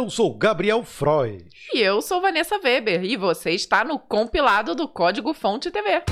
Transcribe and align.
Eu 0.00 0.08
sou 0.08 0.32
Gabriel 0.34 0.82
Frois. 0.82 1.42
E 1.74 1.78
eu 1.78 2.00
sou 2.00 2.22
Vanessa 2.22 2.58
Weber. 2.58 3.04
E 3.04 3.18
você 3.18 3.50
está 3.50 3.84
no 3.84 3.98
compilado 3.98 4.74
do 4.74 4.88
Código 4.88 5.34
Fonte 5.34 5.70
TV. 5.70 6.02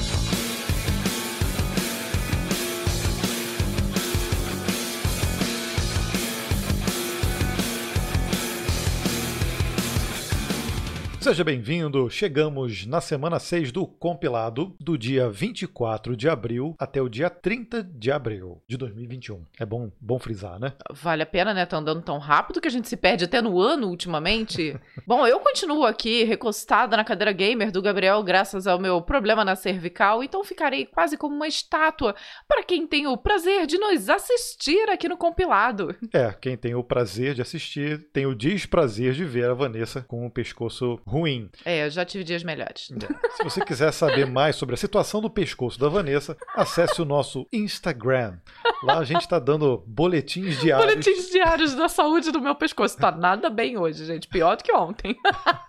Seja 11.21 11.43
bem-vindo. 11.43 12.09
Chegamos 12.09 12.87
na 12.87 13.01
semana 13.01 13.41
6 13.41 13.73
do 13.73 13.85
compilado, 13.87 14.77
do 14.81 14.97
dia 14.97 15.29
24 15.29 16.17
de 16.17 16.29
abril 16.29 16.77
até 16.79 17.03
o 17.03 17.09
dia 17.09 17.29
30 17.29 17.83
de 17.83 18.13
abril 18.13 18.63
de 18.69 18.77
2021. 18.77 19.45
É 19.59 19.67
bom, 19.67 19.91
bom 20.01 20.19
frisar, 20.21 20.61
né? 20.61 20.75
Vale 20.93 21.25
a 21.25 21.27
pena, 21.27 21.53
né? 21.53 21.67
Tá 21.67 21.77
andando 21.77 22.03
tão 22.03 22.19
rápido 22.19 22.61
que 22.61 22.69
a 22.69 22.71
gente 22.71 22.89
se 22.89 22.97
perde 22.97 23.25
até 23.25 23.43
no 23.43 23.61
ano 23.61 23.89
ultimamente. 23.89 24.79
bom, 25.05 25.27
eu 25.27 25.41
continuo 25.41 25.85
aqui 25.85 26.23
recostada 26.23 26.97
na 26.97 27.05
cadeira 27.05 27.33
gamer 27.33 27.73
do 27.73 27.83
Gabriel, 27.83 28.23
graças 28.23 28.69
ao 28.69 28.79
meu 28.79 29.03
problema 29.03 29.45
na 29.45 29.57
cervical, 29.57 30.23
então 30.23 30.45
ficarei 30.45 30.87
quase 30.87 31.17
como 31.17 31.35
uma 31.35 31.49
estátua 31.49 32.15
para 32.47 32.63
quem 32.63 32.87
tem 32.87 33.09
o 33.09 33.17
prazer 33.17 33.67
de 33.67 33.77
nos 33.77 34.09
assistir 34.09 34.89
aqui 34.89 35.09
no 35.09 35.17
compilado. 35.17 35.95
É, 36.13 36.33
quem 36.33 36.57
tem 36.57 36.77
o 36.77 36.85
prazer 36.85 37.35
de 37.35 37.43
assistir 37.43 38.09
tem 38.13 38.25
o 38.25 38.37
desprazer 38.37 39.15
de 39.15 39.25
ver 39.25 39.51
a 39.51 39.55
Vanessa 39.55 40.01
com 40.01 40.25
o 40.25 40.31
pescoço 40.31 40.99
ruim. 41.09 41.51
É, 41.65 41.85
eu 41.85 41.91
já 41.91 42.05
tive 42.05 42.23
dias 42.23 42.45
melhores. 42.45 42.91
Se 43.37 43.43
você 43.43 43.65
quiser 43.65 43.93
saber 43.93 44.27
mais 44.27 44.57
sobre 44.57 44.75
a 44.75 44.79
situação 44.79 45.21
do 45.21 45.31
pescoço 45.31 45.79
da 45.79 45.89
Vanessa, 45.89 46.37
acesse 46.55 47.01
o 47.01 47.05
nosso 47.05 47.47
Instagram. 47.53 48.39
Lá 48.83 48.99
a 48.99 49.05
gente 49.05 49.23
está 49.23 49.39
dando 49.39 49.83
boletins 49.87 50.61
diários. 50.61 50.87
Boletins 50.87 51.31
diários 51.31 51.75
da 51.75 51.89
saúde 51.89 52.31
do 52.31 52.41
meu 52.41 52.55
pescoço. 52.55 52.97
Tá 52.97 53.11
nada 53.11 53.51
bem 53.51 53.77
hoje, 53.77 54.05
gente. 54.05 54.29
Pior 54.29 54.57
do 54.57 54.63
que 54.63 54.73
ontem. 54.73 55.17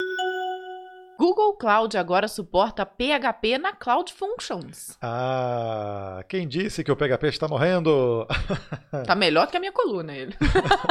Google 1.16 1.54
Cloud 1.54 1.96
agora 1.96 2.26
suporta 2.26 2.84
PHP 2.84 3.56
na 3.58 3.72
Cloud 3.72 4.12
Functions. 4.12 4.98
Ah, 5.00 6.24
quem 6.28 6.48
disse 6.48 6.82
que 6.82 6.90
o 6.90 6.96
PHP 6.96 7.28
está 7.28 7.46
morrendo? 7.46 8.26
tá 9.06 9.14
melhor 9.14 9.46
que 9.46 9.56
a 9.56 9.60
minha 9.60 9.70
coluna, 9.70 10.12
ele. 10.12 10.34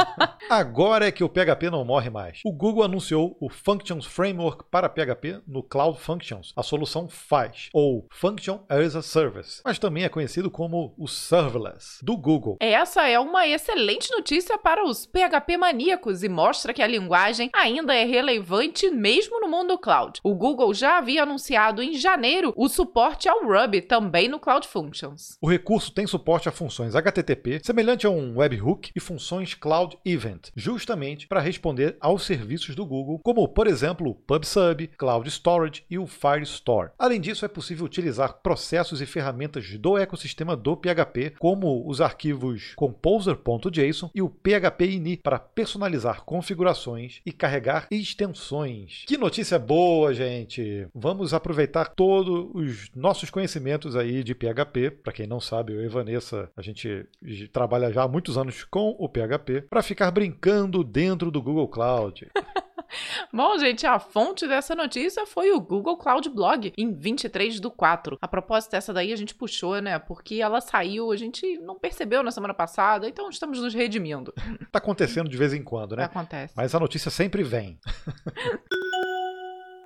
agora 0.48 1.06
é 1.06 1.12
que 1.12 1.22
o 1.22 1.28
PHP 1.28 1.68
não 1.70 1.84
morre 1.84 2.08
mais. 2.08 2.40
O 2.44 2.52
Google 2.52 2.84
anunciou 2.84 3.36
o 3.38 3.50
Functions 3.50 4.06
Framework 4.06 4.64
para 4.70 4.88
PHP 4.88 5.42
no 5.46 5.62
Cloud 5.62 5.98
Functions, 5.98 6.52
a 6.56 6.62
solução 6.62 7.06
FAS, 7.08 7.68
ou 7.74 8.06
Function 8.10 8.60
as 8.68 8.96
a 8.96 9.02
Service, 9.02 9.60
mas 9.64 9.78
também 9.78 10.04
é 10.04 10.08
conhecido 10.08 10.50
como 10.50 10.94
o 10.96 11.06
Serverless, 11.06 11.98
do 12.02 12.16
Google. 12.16 12.56
Essa 12.60 13.06
é 13.06 13.18
uma 13.18 13.46
excelente 13.46 14.10
notícia 14.10 14.56
para 14.56 14.84
os 14.84 15.04
PHP 15.04 15.58
maníacos 15.58 16.22
e 16.22 16.28
mostra 16.30 16.72
que 16.72 16.82
a 16.82 16.86
linguagem 16.86 17.50
ainda 17.54 17.94
é 17.94 18.04
relevante 18.04 18.90
mesmo 18.90 19.38
no 19.40 19.48
mundo 19.48 19.78
cloud. 19.78 20.13
Cloud. 20.14 20.20
O 20.22 20.34
Google 20.34 20.74
já 20.74 20.98
havia 20.98 21.22
anunciado 21.22 21.82
em 21.82 21.94
janeiro 21.94 22.52
o 22.56 22.68
suporte 22.68 23.28
ao 23.28 23.44
Ruby 23.44 23.80
também 23.80 24.28
no 24.28 24.38
Cloud 24.38 24.66
Functions. 24.66 25.36
O 25.40 25.48
recurso 25.48 25.92
tem 25.92 26.06
suporte 26.06 26.48
a 26.48 26.52
funções 26.52 26.94
HTTP, 26.94 27.60
semelhante 27.62 28.06
a 28.06 28.10
um 28.10 28.38
webhook, 28.38 28.90
e 28.94 29.00
funções 29.00 29.54
Cloud 29.54 29.98
Event, 30.04 30.48
justamente 30.54 31.26
para 31.26 31.40
responder 31.40 31.96
aos 32.00 32.24
serviços 32.24 32.74
do 32.74 32.84
Google, 32.84 33.20
como, 33.22 33.46
por 33.48 33.66
exemplo, 33.66 34.10
o 34.10 34.14
PubSub, 34.14 34.88
Cloud 34.98 35.28
Storage 35.28 35.84
e 35.90 35.98
o 35.98 36.06
Firestore. 36.06 36.90
Além 36.98 37.20
disso, 37.20 37.44
é 37.44 37.48
possível 37.48 37.84
utilizar 37.84 38.40
processos 38.42 39.00
e 39.00 39.06
ferramentas 39.06 39.78
do 39.78 39.96
ecossistema 39.98 40.56
do 40.56 40.76
PHP, 40.76 41.34
como 41.38 41.88
os 41.88 42.00
arquivos 42.00 42.72
composer.json 42.76 44.10
e 44.14 44.22
o 44.22 44.28
PHP-ini 44.28 45.16
para 45.16 45.38
personalizar 45.38 46.22
configurações 46.24 47.20
e 47.24 47.32
carregar 47.32 47.86
extensões. 47.90 49.04
Que 49.06 49.16
notícia 49.16 49.58
boa! 49.58 50.03
Boa, 50.04 50.12
gente. 50.12 50.86
Vamos 50.94 51.32
aproveitar 51.32 51.86
todos 51.86 52.50
os 52.52 52.90
nossos 52.94 53.30
conhecimentos 53.30 53.96
aí 53.96 54.22
de 54.22 54.34
PHP. 54.34 54.90
Para 54.90 55.14
quem 55.14 55.26
não 55.26 55.40
sabe, 55.40 55.72
eu 55.72 55.82
e 55.82 55.88
Vanessa, 55.88 56.50
a 56.54 56.60
gente 56.60 57.08
trabalha 57.50 57.90
já 57.90 58.02
há 58.02 58.08
muitos 58.08 58.36
anos 58.36 58.64
com 58.64 58.94
o 58.98 59.08
PHP 59.08 59.62
para 59.62 59.82
ficar 59.82 60.10
brincando 60.10 60.84
dentro 60.84 61.30
do 61.30 61.40
Google 61.40 61.68
Cloud. 61.68 62.28
Bom, 63.32 63.58
gente, 63.58 63.86
a 63.86 63.98
fonte 63.98 64.46
dessa 64.46 64.74
notícia 64.74 65.24
foi 65.26 65.50
o 65.52 65.60
Google 65.60 65.96
Cloud 65.96 66.28
Blog, 66.28 66.72
em 66.76 66.92
23 66.92 67.58
do 67.58 67.70
4. 67.70 68.18
A 68.20 68.28
propósito 68.28 68.72
dessa 68.72 68.92
daí 68.92 69.10
a 69.10 69.16
gente 69.16 69.34
puxou, 69.34 69.80
né? 69.80 69.98
Porque 69.98 70.36
ela 70.36 70.60
saiu, 70.60 71.10
a 71.10 71.16
gente 71.16 71.58
não 71.58 71.76
percebeu 71.78 72.22
na 72.22 72.30
semana 72.30 72.52
passada, 72.52 73.08
então 73.08 73.30
estamos 73.30 73.58
nos 73.58 73.72
redimindo. 73.72 74.34
Tá 74.70 74.78
acontecendo 74.78 75.30
de 75.30 75.36
vez 75.36 75.54
em 75.54 75.62
quando, 75.62 75.96
né? 75.96 76.04
Acontece. 76.04 76.52
Mas 76.54 76.74
a 76.74 76.78
notícia 76.78 77.10
sempre 77.10 77.42
vem. 77.42 77.78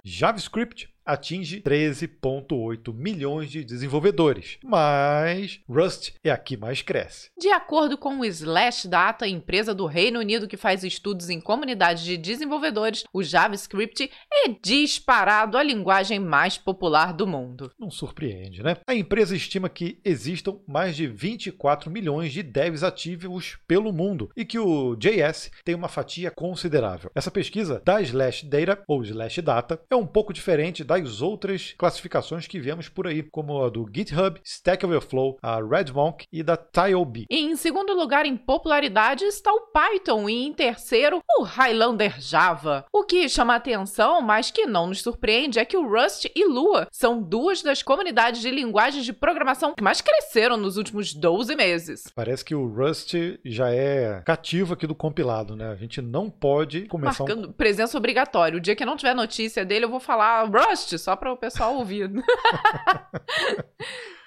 JavaScript 0.09 0.87
atinge 1.09 1.63
13,8 1.63 2.93
milhões 2.95 3.51
de 3.51 3.65
desenvolvedores, 3.65 4.59
mas 4.63 5.61
Rust 5.67 6.13
é 6.23 6.31
a 6.31 6.37
que 6.37 6.55
mais 6.55 6.83
cresce. 6.83 7.31
De 7.39 7.49
acordo 7.49 7.97
com 7.97 8.21
o 8.21 8.25
Slashdata, 8.27 9.27
empresa 9.27 9.75
do 9.75 9.87
Reino 9.87 10.21
Unido 10.21 10.47
que 10.47 10.59
faz 10.59 10.85
estudos 10.85 11.31
em 11.31 11.41
comunidades 11.41 12.05
de 12.05 12.19
desenvolvedores, 12.19 13.05
o 13.11 13.23
JavaScript 13.23 14.11
é 14.31 14.49
disparado 14.63 15.57
a 15.57 15.63
linguagem 15.63 16.21
mais 16.21 16.59
popular 16.59 17.15
do 17.15 17.27
mundo. 17.27 17.73
Não 17.79 17.91
surpreende, 17.91 18.63
né? 18.63 18.77
A 18.87 18.95
empresa 18.95 19.35
estima 19.35 19.71
que 19.71 19.99
existam 20.05 20.59
mais 20.67 20.95
de 20.95 21.07
24 21.07 21.91
milhões 21.91 22.33
de 22.33 22.43
devs 22.43 22.83
ativos 22.83 23.57
pelo 23.67 23.93
mundo 23.93 24.31
e 24.37 24.45
que 24.45 24.59
o 24.59 24.95
JS 24.95 25.51
tem 25.65 25.75
uma 25.75 25.89
fatia 25.89 26.31
considerável. 26.31 27.11
Essa 27.15 27.31
pesquisa 27.31 27.81
da 27.83 28.03
Slashdata 28.03 28.83
ou 28.87 29.03
Slashdata 29.03 29.81
é 29.91 29.97
um 29.97 30.07
pouco 30.07 30.35
diferente 30.35 30.85
da 30.85 30.98
das 31.03 31.23
outras 31.23 31.75
classificações 31.77 32.47
que 32.47 32.61
vemos 32.61 32.89
por 32.89 33.07
aí, 33.07 33.23
como 33.23 33.63
a 33.63 33.69
do 33.69 33.89
GitHub, 33.93 34.41
Stack 34.45 34.85
Overflow, 34.85 35.39
a 35.43 35.61
RedMonk 35.61 36.25
e 36.33 36.43
da 36.43 36.57
TileB. 36.57 37.27
Em 37.31 37.57
segundo 37.57 37.95
lugar 37.95 38.27
em 38.27 38.37
popularidade 38.37 39.25
está 39.25 39.53
o 39.53 39.69
Python 39.73 40.29
e 40.29 40.47
em 40.47 40.53
terceiro 40.53 41.21
o 41.39 41.43
Highlander 41.43 42.21
Java. 42.21 42.85
O 42.93 43.05
que 43.05 43.29
chama 43.29 43.55
atenção, 43.55 44.21
mas 44.21 44.51
que 44.51 44.67
não 44.67 44.89
nos 44.89 45.03
surpreende, 45.03 45.59
é 45.59 45.65
que 45.65 45.77
o 45.77 45.89
Rust 45.89 46.27
e 46.35 46.45
Lua 46.45 46.87
são 46.91 47.23
duas 47.23 47.63
das 47.63 47.83
comunidades 47.83 48.41
de 48.41 48.51
linguagens 48.51 49.05
de 49.05 49.13
programação 49.13 49.75
que 49.75 49.83
mais 49.83 50.01
cresceram 50.01 50.57
nos 50.57 50.77
últimos 50.77 51.15
12 51.15 51.55
meses. 51.57 52.05
Parece 52.15 52.45
que 52.45 52.55
o 52.55 52.67
Rust 52.67 53.15
já 53.45 53.71
é 53.71 54.23
cativo 54.25 54.75
aqui 54.75 54.87
do 54.87 54.95
compilado, 54.95 55.57
né? 55.57 55.71
A 55.71 55.77
gente 55.77 56.01
não 56.01 56.31
pode 56.31 56.83
começar 56.83 57.25
Marcando 57.25 57.49
um... 57.49 57.53
presença 57.53 57.97
obrigatória. 57.97 58.57
O 58.57 58.61
dia 58.61 58.77
que 58.77 58.85
não 58.85 58.97
tiver 58.97 59.15
notícia 59.15 59.65
dele, 59.65 59.85
eu 59.85 59.91
vou 59.91 60.01
falar 60.01 60.45
Rust 60.45 60.88
só 60.97 61.17
para 61.17 61.33
o 61.33 61.37
pessoal 61.37 61.75
ouvir. 61.75 62.11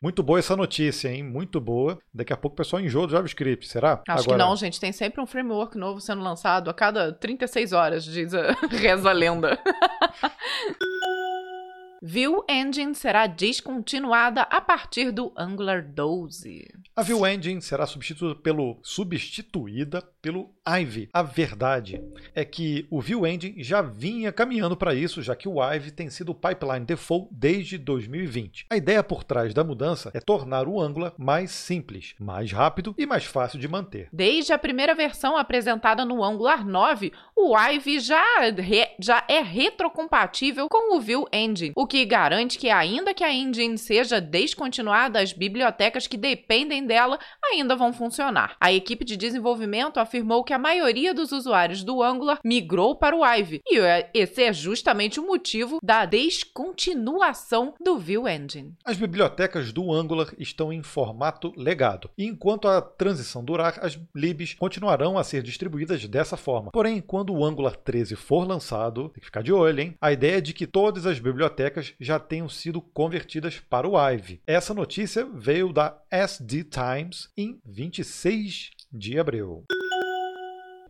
Muito 0.01 0.23
boa 0.23 0.39
essa 0.39 0.55
notícia, 0.55 1.09
hein? 1.09 1.23
Muito 1.23 1.61
boa. 1.61 1.99
Daqui 2.13 2.33
a 2.33 2.37
pouco 2.37 2.55
o 2.55 2.57
pessoal 2.57 2.81
enjoa 2.81 3.05
do 3.05 3.13
JavaScript, 3.13 3.67
será? 3.67 4.01
Acho 4.07 4.23
Agora... 4.23 4.37
que 4.37 4.49
não, 4.49 4.55
gente. 4.55 4.79
Tem 4.79 4.91
sempre 4.91 5.21
um 5.21 5.27
framework 5.27 5.77
novo 5.77 6.01
sendo 6.01 6.21
lançado 6.21 6.69
a 6.69 6.73
cada 6.73 7.13
36 7.13 7.71
horas, 7.71 8.03
diz 8.03 8.33
a 8.33 8.51
reza 8.69 9.09
a 9.09 9.13
lenda. 9.13 9.59
Vue 12.03 12.43
Engine 12.49 12.95
será 12.95 13.27
descontinuada 13.27 14.41
a 14.41 14.59
partir 14.59 15.11
do 15.11 15.31
Angular 15.37 15.83
12. 15.83 16.67
A 16.95 17.03
Vue 17.03 17.31
Engine 17.31 17.61
será 17.61 17.85
substituída 17.85 18.33
pelo, 18.33 18.79
substituída 18.81 20.01
pelo 20.19 20.49
Ivy. 20.67 21.09
A 21.13 21.21
verdade 21.21 22.01
é 22.33 22.43
que 22.43 22.87
o 22.89 22.99
Vue 22.99 23.29
Engine 23.29 23.63
já 23.63 23.83
vinha 23.83 24.31
caminhando 24.31 24.75
para 24.75 24.95
isso, 24.95 25.21
já 25.21 25.35
que 25.35 25.47
o 25.47 25.63
Ivy 25.63 25.91
tem 25.91 26.09
sido 26.09 26.31
o 26.31 26.35
pipeline 26.35 26.85
default 26.87 27.27
desde 27.31 27.77
2020. 27.77 28.65
A 28.71 28.77
ideia 28.77 29.03
por 29.03 29.23
trás 29.23 29.53
da 29.53 29.63
mudança 29.63 30.09
é 30.15 30.19
tornar 30.19 30.67
o 30.67 30.81
Angular 30.81 31.13
mais 31.19 31.51
simples, 31.51 32.15
mais 32.19 32.51
rápido 32.51 32.95
e 32.97 33.05
mais 33.05 33.25
fácil 33.25 33.59
de 33.59 33.67
manter. 33.67 34.09
Desde 34.11 34.51
a 34.51 34.57
primeira 34.57 34.95
versão 34.95 35.37
apresentada 35.37 36.03
no 36.03 36.23
Angular 36.23 36.65
9, 36.65 37.13
o 37.35 37.55
Ivy 37.55 37.99
já, 37.99 38.23
re, 38.57 38.87
já 38.99 39.23
é 39.27 39.39
retrocompatível 39.41 40.67
com 40.67 40.97
o 40.97 40.99
Vue 40.99 41.27
Engine, 41.31 41.73
o 41.75 41.90
que 41.91 42.05
garante 42.05 42.57
que, 42.57 42.69
ainda 42.69 43.13
que 43.13 43.21
a 43.21 43.33
engine 43.33 43.77
seja 43.77 44.21
descontinuada, 44.21 45.19
as 45.19 45.33
bibliotecas 45.33 46.07
que 46.07 46.15
dependem 46.15 46.87
dela 46.87 47.19
ainda 47.43 47.75
vão 47.75 47.91
funcionar. 47.91 48.55
A 48.61 48.71
equipe 48.71 49.03
de 49.03 49.17
desenvolvimento 49.17 49.99
afirmou 49.99 50.41
que 50.41 50.53
a 50.53 50.57
maioria 50.57 51.13
dos 51.13 51.33
usuários 51.33 51.83
do 51.83 52.01
Angular 52.01 52.39
migrou 52.45 52.95
para 52.95 53.13
o 53.13 53.25
Ivy, 53.25 53.59
e 53.69 53.77
esse 54.13 54.41
é 54.41 54.53
justamente 54.53 55.19
o 55.19 55.27
motivo 55.27 55.79
da 55.83 56.05
descontinuação 56.05 57.73
do 57.77 57.99
Vue 57.99 58.31
Engine. 58.31 58.73
As 58.85 58.95
bibliotecas 58.95 59.73
do 59.73 59.91
Angular 59.91 60.33
estão 60.39 60.71
em 60.71 60.81
formato 60.81 61.51
legado, 61.57 62.09
e 62.17 62.25
enquanto 62.25 62.69
a 62.69 62.81
transição 62.81 63.43
durar, 63.43 63.77
as 63.81 63.99
libs 64.15 64.53
continuarão 64.53 65.17
a 65.17 65.25
ser 65.25 65.43
distribuídas 65.43 66.07
dessa 66.07 66.37
forma. 66.37 66.71
Porém, 66.71 67.01
quando 67.01 67.33
o 67.33 67.43
Angular 67.43 67.75
13 67.75 68.15
for 68.15 68.47
lançado, 68.47 69.09
tem 69.09 69.19
que 69.19 69.25
ficar 69.25 69.43
de 69.43 69.51
olho, 69.51 69.81
hein? 69.81 69.95
A 69.99 70.13
ideia 70.13 70.37
é 70.37 70.41
de 70.41 70.53
que 70.53 70.65
todas 70.65 71.05
as 71.05 71.19
bibliotecas 71.19 71.80
já 71.99 72.19
tenham 72.19 72.49
sido 72.49 72.81
convertidas 72.81 73.59
para 73.59 73.87
o 73.87 73.97
Ivy. 73.97 74.41
Essa 74.45 74.73
notícia 74.73 75.25
veio 75.25 75.73
da 75.73 75.99
SD 76.09 76.65
Times 76.65 77.29
em 77.37 77.59
26 77.65 78.71
de 78.91 79.19
abril. 79.19 79.65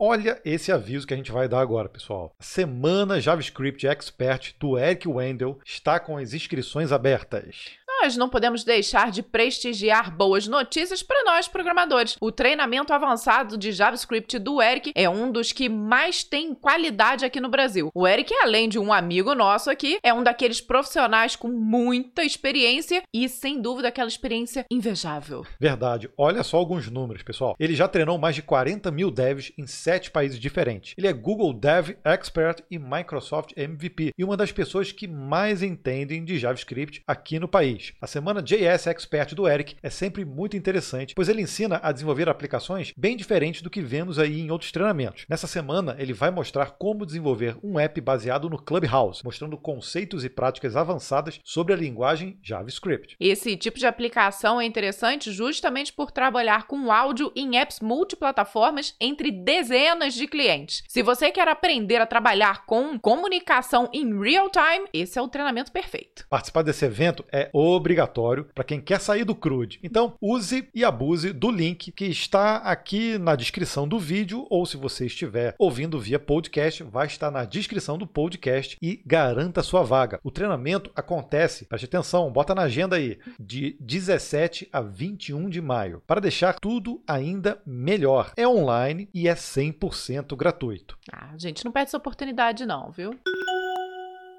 Olha 0.03 0.41
esse 0.43 0.71
aviso 0.71 1.05
que 1.05 1.13
a 1.13 1.17
gente 1.17 1.31
vai 1.31 1.47
dar 1.47 1.59
agora, 1.59 1.87
pessoal. 1.87 2.35
A 2.39 2.43
Semana 2.43 3.21
JavaScript 3.21 3.85
Expert 3.85 4.55
do 4.59 4.75
Eric 4.75 5.07
Wendell 5.07 5.59
está 5.63 5.99
com 5.99 6.17
as 6.17 6.33
inscrições 6.33 6.91
abertas 6.91 7.77
nós 8.01 8.17
não 8.17 8.29
podemos 8.29 8.63
deixar 8.63 9.11
de 9.11 9.21
prestigiar 9.21 10.09
boas 10.09 10.47
notícias 10.47 11.03
para 11.03 11.23
nós 11.23 11.47
programadores. 11.47 12.17
O 12.19 12.31
treinamento 12.31 12.91
avançado 12.91 13.55
de 13.59 13.71
JavaScript 13.71 14.39
do 14.39 14.59
Eric 14.59 14.91
é 14.95 15.07
um 15.07 15.31
dos 15.31 15.51
que 15.51 15.69
mais 15.69 16.23
tem 16.23 16.55
qualidade 16.55 17.23
aqui 17.23 17.39
no 17.39 17.47
Brasil. 17.47 17.91
O 17.93 18.07
Eric, 18.07 18.33
além 18.41 18.67
de 18.67 18.79
um 18.79 18.91
amigo 18.91 19.35
nosso 19.35 19.69
aqui, 19.69 19.99
é 20.01 20.11
um 20.11 20.23
daqueles 20.23 20.59
profissionais 20.59 21.35
com 21.35 21.49
muita 21.49 22.23
experiência 22.23 23.03
e, 23.13 23.29
sem 23.29 23.61
dúvida, 23.61 23.89
aquela 23.89 24.07
experiência 24.09 24.65
invejável. 24.71 25.45
Verdade. 25.59 26.09
Olha 26.17 26.41
só 26.41 26.57
alguns 26.57 26.89
números, 26.89 27.21
pessoal. 27.21 27.55
Ele 27.59 27.75
já 27.75 27.87
treinou 27.87 28.17
mais 28.17 28.33
de 28.33 28.41
40 28.41 28.89
mil 28.89 29.11
devs 29.11 29.51
em 29.55 29.67
sete 29.67 30.09
países 30.09 30.39
diferentes. 30.39 30.95
Ele 30.97 31.07
é 31.07 31.13
Google 31.13 31.53
Dev 31.53 31.91
Expert 32.03 32.63
e 32.71 32.79
Microsoft 32.79 33.51
MVP 33.55 34.11
e 34.17 34.23
uma 34.23 34.35
das 34.35 34.51
pessoas 34.51 34.91
que 34.91 35.07
mais 35.07 35.61
entendem 35.61 36.25
de 36.25 36.39
JavaScript 36.39 37.03
aqui 37.05 37.37
no 37.37 37.47
país. 37.47 37.90
A 37.99 38.07
semana 38.07 38.41
JS 38.41 38.87
Expert 38.87 39.33
do 39.33 39.47
Eric 39.47 39.75
é 39.81 39.89
sempre 39.89 40.23
muito 40.23 40.55
interessante, 40.55 41.13
pois 41.15 41.29
ele 41.29 41.41
ensina 41.41 41.79
a 41.83 41.91
desenvolver 41.91 42.29
aplicações 42.29 42.93
bem 42.95 43.17
diferentes 43.17 43.61
do 43.61 43.69
que 43.69 43.81
vemos 43.81 44.19
aí 44.19 44.39
em 44.39 44.51
outros 44.51 44.71
treinamentos. 44.71 45.25
Nessa 45.29 45.47
semana, 45.47 45.95
ele 45.99 46.13
vai 46.13 46.31
mostrar 46.31 46.71
como 46.71 47.05
desenvolver 47.05 47.57
um 47.63 47.79
app 47.79 47.99
baseado 48.01 48.49
no 48.49 48.61
Clubhouse, 48.61 49.23
mostrando 49.23 49.57
conceitos 49.57 50.23
e 50.23 50.29
práticas 50.29 50.75
avançadas 50.75 51.39
sobre 51.43 51.73
a 51.73 51.77
linguagem 51.77 52.37
JavaScript. 52.41 53.15
Esse 53.19 53.55
tipo 53.57 53.79
de 53.79 53.85
aplicação 53.85 54.59
é 54.59 54.65
interessante 54.65 55.31
justamente 55.31 55.93
por 55.93 56.11
trabalhar 56.11 56.67
com 56.67 56.91
áudio 56.91 57.31
em 57.35 57.57
apps 57.57 57.79
multiplataformas 57.79 58.95
entre 58.99 59.31
dezenas 59.31 60.13
de 60.13 60.27
clientes. 60.27 60.83
Se 60.87 61.01
você 61.01 61.31
quer 61.31 61.47
aprender 61.47 61.97
a 61.97 62.05
trabalhar 62.05 62.65
com 62.65 62.99
comunicação 62.99 63.89
em 63.93 64.19
real 64.19 64.49
time, 64.49 64.87
esse 64.93 65.17
é 65.17 65.21
o 65.21 65.27
treinamento 65.27 65.71
perfeito. 65.71 66.25
Participar 66.29 66.61
desse 66.61 66.85
evento 66.85 67.25
é 67.31 67.49
o 67.53 67.79
obrigatório 67.81 68.47
para 68.53 68.63
quem 68.63 68.79
quer 68.79 68.99
sair 68.99 69.25
do 69.25 69.35
CRUD. 69.35 69.79
Então, 69.83 70.13
use 70.21 70.69
e 70.73 70.85
abuse 70.85 71.33
do 71.33 71.51
link 71.51 71.91
que 71.91 72.05
está 72.05 72.57
aqui 72.57 73.17
na 73.17 73.35
descrição 73.35 73.87
do 73.87 73.99
vídeo, 73.99 74.45
ou 74.49 74.65
se 74.65 74.77
você 74.77 75.05
estiver 75.07 75.55
ouvindo 75.57 75.99
via 75.99 76.19
podcast, 76.19 76.83
vai 76.83 77.07
estar 77.07 77.31
na 77.31 77.43
descrição 77.43 77.97
do 77.97 78.07
podcast 78.07 78.77
e 78.81 79.01
garanta 79.05 79.63
sua 79.63 79.83
vaga. 79.83 80.19
O 80.23 80.31
treinamento 80.31 80.91
acontece, 80.95 81.65
preste 81.65 81.85
atenção, 81.85 82.31
bota 82.31 82.55
na 82.55 82.63
agenda 82.63 82.95
aí, 82.95 83.19
de 83.39 83.75
17 83.79 84.69
a 84.71 84.81
21 84.81 85.49
de 85.49 85.61
maio, 85.61 86.01
para 86.05 86.21
deixar 86.21 86.59
tudo 86.59 87.01
ainda 87.07 87.61
melhor. 87.65 88.31
É 88.37 88.47
online 88.47 89.09
e 89.13 89.27
é 89.27 89.33
100% 89.33 90.35
gratuito. 90.35 90.97
Ah, 91.11 91.33
gente, 91.37 91.65
não 91.65 91.71
perde 91.71 91.89
essa 91.89 91.97
oportunidade 91.97 92.65
não, 92.65 92.91
viu? 92.91 93.17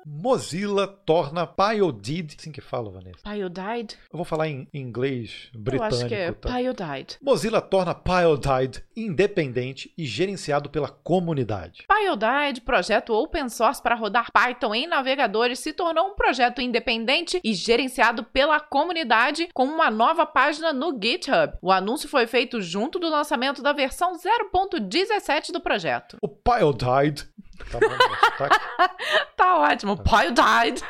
Mozilla 0.06 0.86
torna 0.86 1.46
Pyodid, 1.46 2.36
assim 2.38 2.50
que 2.52 2.60
fala, 2.60 2.90
Vanessa. 2.90 3.18
Pyodide? 3.22 3.96
Eu 4.10 4.16
vou 4.16 4.24
falar 4.24 4.48
em 4.48 4.68
inglês 4.72 5.48
britânico. 5.54 5.94
Eu 5.94 5.98
acho 5.98 6.08
que 6.08 6.14
é 6.14 6.32
tá? 6.32 6.48
Pyodide. 6.50 7.18
Mozilla 7.20 7.60
torna 7.60 7.94
Pyodide 7.94 8.82
independente 8.96 9.92
e 9.96 10.04
gerenciado 10.04 10.68
pela 10.70 10.88
comunidade. 10.88 11.84
Pyodide, 11.88 12.60
projeto 12.60 13.14
open 13.14 13.48
source 13.48 13.82
para 13.82 13.94
rodar 13.94 14.30
Python 14.32 14.74
em 14.74 14.86
navegadores, 14.86 15.58
se 15.58 15.72
tornou 15.72 16.08
um 16.08 16.14
projeto 16.14 16.60
independente 16.60 17.40
e 17.42 17.54
gerenciado 17.54 18.24
pela 18.24 18.60
comunidade 18.60 19.48
com 19.54 19.64
uma 19.64 19.90
nova 19.90 20.26
página 20.26 20.72
no 20.72 20.98
GitHub. 21.00 21.54
O 21.62 21.70
anúncio 21.70 22.08
foi 22.08 22.26
feito 22.26 22.60
junto 22.60 22.98
do 22.98 23.08
lançamento 23.08 23.62
da 23.62 23.72
versão 23.72 24.12
0.17 24.16 25.52
do 25.52 25.60
projeto. 25.60 26.16
O 26.20 26.28
Pyodide 26.28 27.28
Tá 27.70 27.78
bom, 27.78 27.88
tá 29.36 29.58
ótimo. 29.58 29.96
Pyodide. 29.96 30.82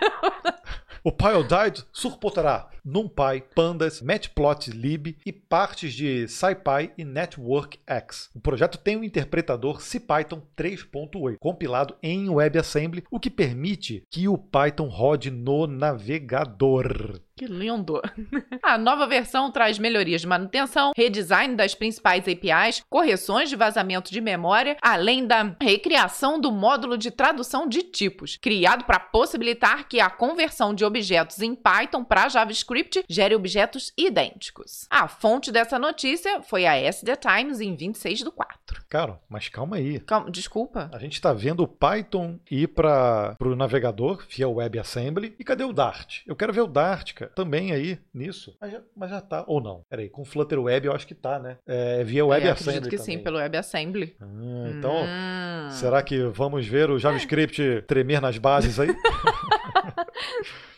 O 1.05 1.11
Pyodide 1.11 1.85
suportará 1.93 2.69
NumPy, 2.85 3.45
Pandas, 3.55 4.01
Matplotlib 4.01 5.17
e 5.25 5.33
partes 5.33 5.95
de 5.95 6.27
SciPy 6.29 6.93
e 6.97 7.05
NetworkX. 7.05 8.31
O 8.35 8.41
projeto 8.41 8.79
tem 8.79 8.97
um 8.97 9.05
interpretador 9.05 9.81
CPython 9.81 10.43
3.8, 10.57 11.37
compilado 11.39 11.97
em 12.03 12.29
WebAssembly, 12.29 13.05
o 13.11 13.21
que 13.21 13.31
permite 13.31 14.05
que 14.11 14.29
o 14.29 14.39
Python 14.39 14.89
rode 14.89 15.31
no 15.31 15.67
navegador. 15.67 17.21
Que 17.34 17.46
lindo! 17.46 18.00
A 18.62 18.77
nova 18.77 19.06
versão 19.06 19.51
traz 19.51 19.79
melhorias 19.79 20.20
de 20.20 20.27
manutenção, 20.27 20.93
redesign 20.94 21.56
das 21.56 21.74
principais 21.74 22.24
APIs, 22.29 22.84
correções 22.91 23.48
de 23.48 23.56
vazamento 23.56 24.12
de 24.12 24.20
memória, 24.20 24.77
além 24.82 25.27
da 25.27 25.56
recriação 25.60 26.39
do 26.39 26.53
módulo 26.53 26.98
de 26.98 27.10
tradução 27.10 27.67
de 27.67 27.82
tipos, 27.82 28.36
criado 28.36 28.84
para 28.84 29.01
possibilitar 29.01 29.89
que 29.89 29.98
a 29.98 30.10
conversão 30.10 30.74
de 30.74 30.84
objetos 30.84 31.41
em 31.41 31.55
Python 31.55 32.05
para 32.05 32.29
JavaScript 32.29 33.03
gere 33.08 33.34
objetos 33.34 33.93
idênticos. 33.96 34.86
A 34.91 35.08
fonte 35.08 35.51
dessa 35.51 35.79
notícia 35.79 36.43
foi 36.43 36.67
a 36.67 36.77
SD 36.77 37.17
Times 37.17 37.60
em 37.60 37.74
26 37.74 38.22
do 38.22 38.32
4. 38.32 38.84
Cara, 38.89 39.19
mas 39.29 39.48
calma 39.48 39.77
aí. 39.77 39.98
Calma, 40.01 40.31
desculpa. 40.31 40.91
A 40.93 40.98
gente 40.98 41.15
está 41.15 41.32
vendo 41.32 41.62
o 41.62 41.69
Python 41.69 42.39
ir 42.51 42.69
para 42.69 43.36
o 43.41 43.56
navegador 43.56 44.24
via 44.29 44.48
WebAssembly. 44.48 45.34
E 45.39 45.44
cadê 45.44 45.65
o 45.65 45.72
Dart? 45.72 46.20
Eu 46.27 46.36
quero 46.36 46.53
ver 46.53 46.60
o 46.60 46.67
Dart, 46.67 47.15
cara 47.15 47.21
também 47.34 47.72
aí 47.72 47.98
nisso. 48.12 48.56
Mas 48.60 48.72
já, 48.72 48.81
mas 48.96 49.10
já 49.10 49.20
tá. 49.20 49.44
Ou 49.46 49.60
não. 49.60 49.84
Peraí, 49.88 50.08
com 50.08 50.24
Flutter 50.24 50.60
Web 50.60 50.86
eu 50.86 50.93
acho 50.93 51.06
que 51.06 51.14
tá, 51.14 51.38
né? 51.38 51.58
É, 51.67 52.02
via 52.05 52.24
WebAssembly. 52.24 52.48
É, 52.48 52.52
acredito 52.52 52.91
que 52.91 52.96
também. 52.96 53.19
sim, 53.19 53.22
pelo 53.22 53.38
WebAssembly. 53.38 54.17
Ah, 54.20 54.70
então, 54.70 55.05
hum. 55.05 55.70
será 55.70 56.02
que 56.02 56.22
vamos 56.24 56.67
ver 56.67 56.91
o 56.91 56.98
JavaScript 56.98 57.82
tremer 57.86 58.20
nas 58.20 58.38
bases 58.38 58.79
aí? 58.79 58.88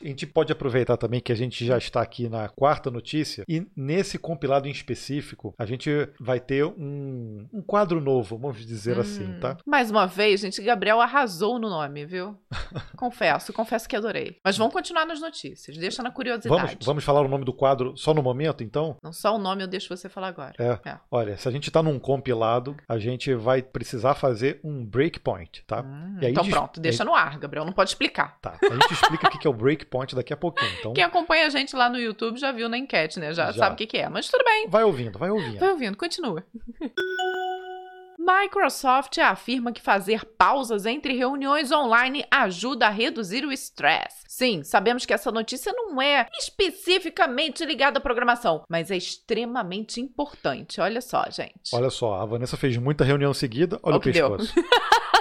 A 0.04 0.08
gente 0.08 0.26
pode 0.26 0.52
aproveitar 0.52 0.98
também 0.98 1.18
que 1.18 1.32
a 1.32 1.34
gente 1.34 1.64
já 1.64 1.78
está 1.78 2.02
aqui 2.02 2.28
na 2.28 2.46
quarta 2.48 2.90
notícia 2.90 3.42
e 3.48 3.66
nesse 3.74 4.18
compilado 4.18 4.68
em 4.68 4.70
específico 4.70 5.54
a 5.58 5.64
gente 5.64 5.90
vai 6.20 6.38
ter 6.38 6.62
um, 6.64 7.48
um 7.50 7.62
quadro 7.62 8.02
novo, 8.02 8.36
vamos 8.36 8.66
dizer 8.66 8.98
assim, 8.98 9.24
hum. 9.24 9.30
assim, 9.30 9.40
tá? 9.40 9.56
Mais 9.66 9.90
uma 9.90 10.06
vez, 10.06 10.40
gente, 10.40 10.60
Gabriel 10.60 11.00
arrasou 11.00 11.58
no 11.58 11.70
nome, 11.70 12.04
viu? 12.04 12.36
confesso, 12.96 13.50
confesso 13.52 13.88
que 13.88 13.96
adorei. 13.96 14.38
Mas 14.44 14.58
vamos 14.58 14.74
continuar 14.74 15.06
nas 15.06 15.20
notícias, 15.20 15.74
deixa 15.78 16.02
na 16.02 16.10
curiosidade. 16.10 16.60
Vamos, 16.60 16.76
vamos 16.84 17.04
falar 17.04 17.22
o 17.22 17.28
nome 17.28 17.46
do 17.46 17.52
quadro 17.52 17.96
só 17.96 18.12
no 18.12 18.22
momento, 18.22 18.62
então? 18.62 18.98
Não 19.02 19.12
só 19.12 19.34
o 19.34 19.38
nome, 19.38 19.62
eu 19.62 19.66
deixo 19.66 19.88
você 19.88 20.10
falar 20.10 20.28
agora. 20.28 20.54
É. 20.58 20.90
é. 20.90 20.98
Olha, 21.10 21.38
se 21.38 21.48
a 21.48 21.50
gente 21.50 21.68
está 21.68 21.82
num 21.82 21.98
compilado, 21.98 22.76
a 22.86 22.98
gente 22.98 23.34
vai 23.34 23.62
precisar 23.62 24.14
fazer 24.14 24.60
um 24.62 24.84
breakpoint, 24.84 25.64
tá? 25.66 25.80
Hum, 25.80 26.18
então 26.20 26.46
pronto, 26.46 26.78
deixa 26.78 27.02
aí... 27.02 27.08
no 27.08 27.14
ar, 27.14 27.38
Gabriel, 27.38 27.64
não 27.64 27.72
pode 27.72 27.88
explicar. 27.88 28.38
Tá, 28.42 28.58
a 28.62 28.74
gente 28.74 28.92
explica 28.92 29.28
o 29.28 29.30
que 29.30 29.46
é 29.46 29.50
o 29.50 29.54
breakpoint 29.54 29.93
Point 29.94 30.12
daqui 30.16 30.32
a 30.32 30.36
pouquinho. 30.36 30.72
Então... 30.80 30.92
Quem 30.92 31.04
acompanha 31.04 31.46
a 31.46 31.48
gente 31.48 31.76
lá 31.76 31.88
no 31.88 31.96
YouTube 31.96 32.36
já 32.36 32.50
viu 32.50 32.68
na 32.68 32.76
enquete, 32.76 33.20
né? 33.20 33.32
Já, 33.32 33.52
já. 33.52 33.58
sabe 33.58 33.74
o 33.74 33.76
que, 33.76 33.86
que 33.86 33.96
é. 33.96 34.08
Mas 34.08 34.28
tudo 34.28 34.42
bem. 34.42 34.66
Vai 34.68 34.82
ouvindo, 34.82 35.16
vai 35.16 35.30
ouvindo. 35.30 35.60
Vai 35.60 35.70
ouvindo, 35.70 35.96
continua. 35.96 36.44
Microsoft 38.18 39.18
afirma 39.18 39.70
que 39.70 39.80
fazer 39.80 40.24
pausas 40.24 40.84
entre 40.84 41.14
reuniões 41.14 41.70
online 41.70 42.24
ajuda 42.28 42.88
a 42.88 42.90
reduzir 42.90 43.44
o 43.44 43.52
estresse. 43.52 44.24
Sim, 44.26 44.64
sabemos 44.64 45.06
que 45.06 45.14
essa 45.14 45.30
notícia 45.30 45.72
não 45.72 46.02
é 46.02 46.26
especificamente 46.40 47.64
ligada 47.64 47.98
à 47.98 48.00
programação, 48.00 48.64
mas 48.68 48.90
é 48.90 48.96
extremamente 48.96 50.00
importante. 50.00 50.80
Olha 50.80 51.00
só, 51.00 51.24
gente. 51.30 51.70
Olha 51.72 51.90
só, 51.90 52.14
a 52.14 52.24
Vanessa 52.26 52.56
fez 52.56 52.76
muita 52.78 53.04
reunião 53.04 53.32
seguida, 53.32 53.78
olha 53.80 53.94
o 53.94 53.98
o 53.98 54.02
pescoço. 54.02 54.52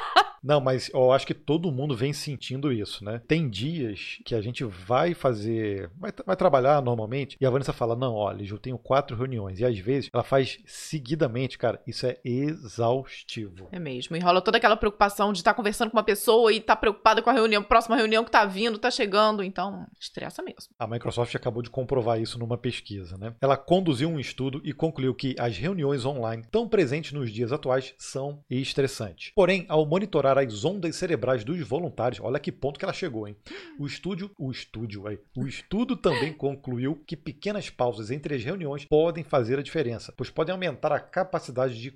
Não, 0.43 0.59
mas 0.59 0.89
eu 0.93 1.12
acho 1.12 1.25
que 1.25 1.33
todo 1.33 1.71
mundo 1.71 1.95
vem 1.95 2.12
sentindo 2.12 2.71
isso, 2.71 3.03
né? 3.03 3.21
Tem 3.27 3.50
dias 3.50 4.19
que 4.25 4.35
a 4.35 4.41
gente 4.41 4.63
vai 4.63 5.13
fazer, 5.13 5.89
vai, 5.97 6.12
vai 6.25 6.35
trabalhar 6.35 6.81
normalmente, 6.81 7.38
e 7.39 7.45
a 7.45 7.50
Vanessa 7.50 7.71
fala: 7.71 7.95
Não, 7.95 8.13
olha, 8.13 8.43
eu 8.43 8.57
tenho 8.57 8.77
quatro 8.77 9.15
reuniões. 9.15 9.59
E 9.59 9.65
às 9.65 9.77
vezes 9.79 10.09
ela 10.13 10.23
faz 10.23 10.59
seguidamente, 10.65 11.57
cara. 11.57 11.81
Isso 11.88 12.05
é 12.05 12.17
exaustivo. 12.23 13.69
É 13.71 13.79
mesmo. 13.79 14.15
E 14.15 14.19
rola 14.19 14.41
toda 14.41 14.57
aquela 14.57 14.75
preocupação 14.75 15.31
de 15.31 15.39
estar 15.39 15.53
conversando 15.53 15.89
com 15.89 15.97
uma 15.97 16.03
pessoa 16.03 16.51
e 16.51 16.57
estar 16.57 16.75
preocupada 16.75 17.21
com 17.21 17.29
a 17.29 17.33
reunião, 17.33 17.63
próxima 17.63 17.95
reunião 17.95 18.23
que 18.23 18.31
tá 18.31 18.45
vindo, 18.45 18.77
tá 18.77 18.91
chegando. 18.91 19.43
Então, 19.43 19.88
estressa 20.00 20.41
mesmo. 20.41 20.73
A 20.77 20.88
Microsoft 20.88 21.33
acabou 21.35 21.62
de 21.62 21.69
comprovar 21.69 22.19
isso 22.19 22.38
numa 22.38 22.57
pesquisa, 22.57 23.17
né? 23.17 23.33
Ela 23.41 23.55
conduziu 23.55 24.09
um 24.09 24.19
estudo 24.19 24.62
e 24.63 24.73
concluiu 24.73 25.13
que 25.15 25.35
as 25.39 25.57
reuniões 25.57 26.05
online 26.05 26.43
tão 26.51 26.67
presentes 26.67 27.13
nos 27.13 27.31
dias 27.31 27.51
atuais 27.51 27.93
são 27.97 28.43
estressantes. 28.50 29.31
Porém, 29.35 29.65
ao 29.69 29.85
monitorar 29.85 30.32
as 30.41 30.65
ondas 30.65 30.95
cerebrais 30.95 31.43
dos 31.43 31.59
voluntários, 31.61 32.19
olha 32.21 32.39
que 32.39 32.51
ponto 32.51 32.79
que 32.79 32.85
ela 32.85 32.93
chegou, 32.93 33.27
hein? 33.27 33.35
O 33.79 33.85
estúdio, 33.85 34.31
o 34.37 34.51
estúdio 34.51 35.07
aí, 35.07 35.19
o 35.35 35.45
estudo 35.45 35.95
também 35.95 36.33
concluiu 36.33 37.01
que 37.05 37.15
pequenas 37.17 37.69
pausas 37.69 38.11
entre 38.11 38.35
as 38.35 38.43
reuniões 38.43 38.85
podem 38.85 39.23
fazer 39.23 39.59
a 39.59 39.63
diferença, 39.63 40.13
pois 40.15 40.29
podem 40.29 40.53
aumentar 40.53 40.91
a 40.91 40.99
capacidade 40.99 41.79
de 41.79 41.91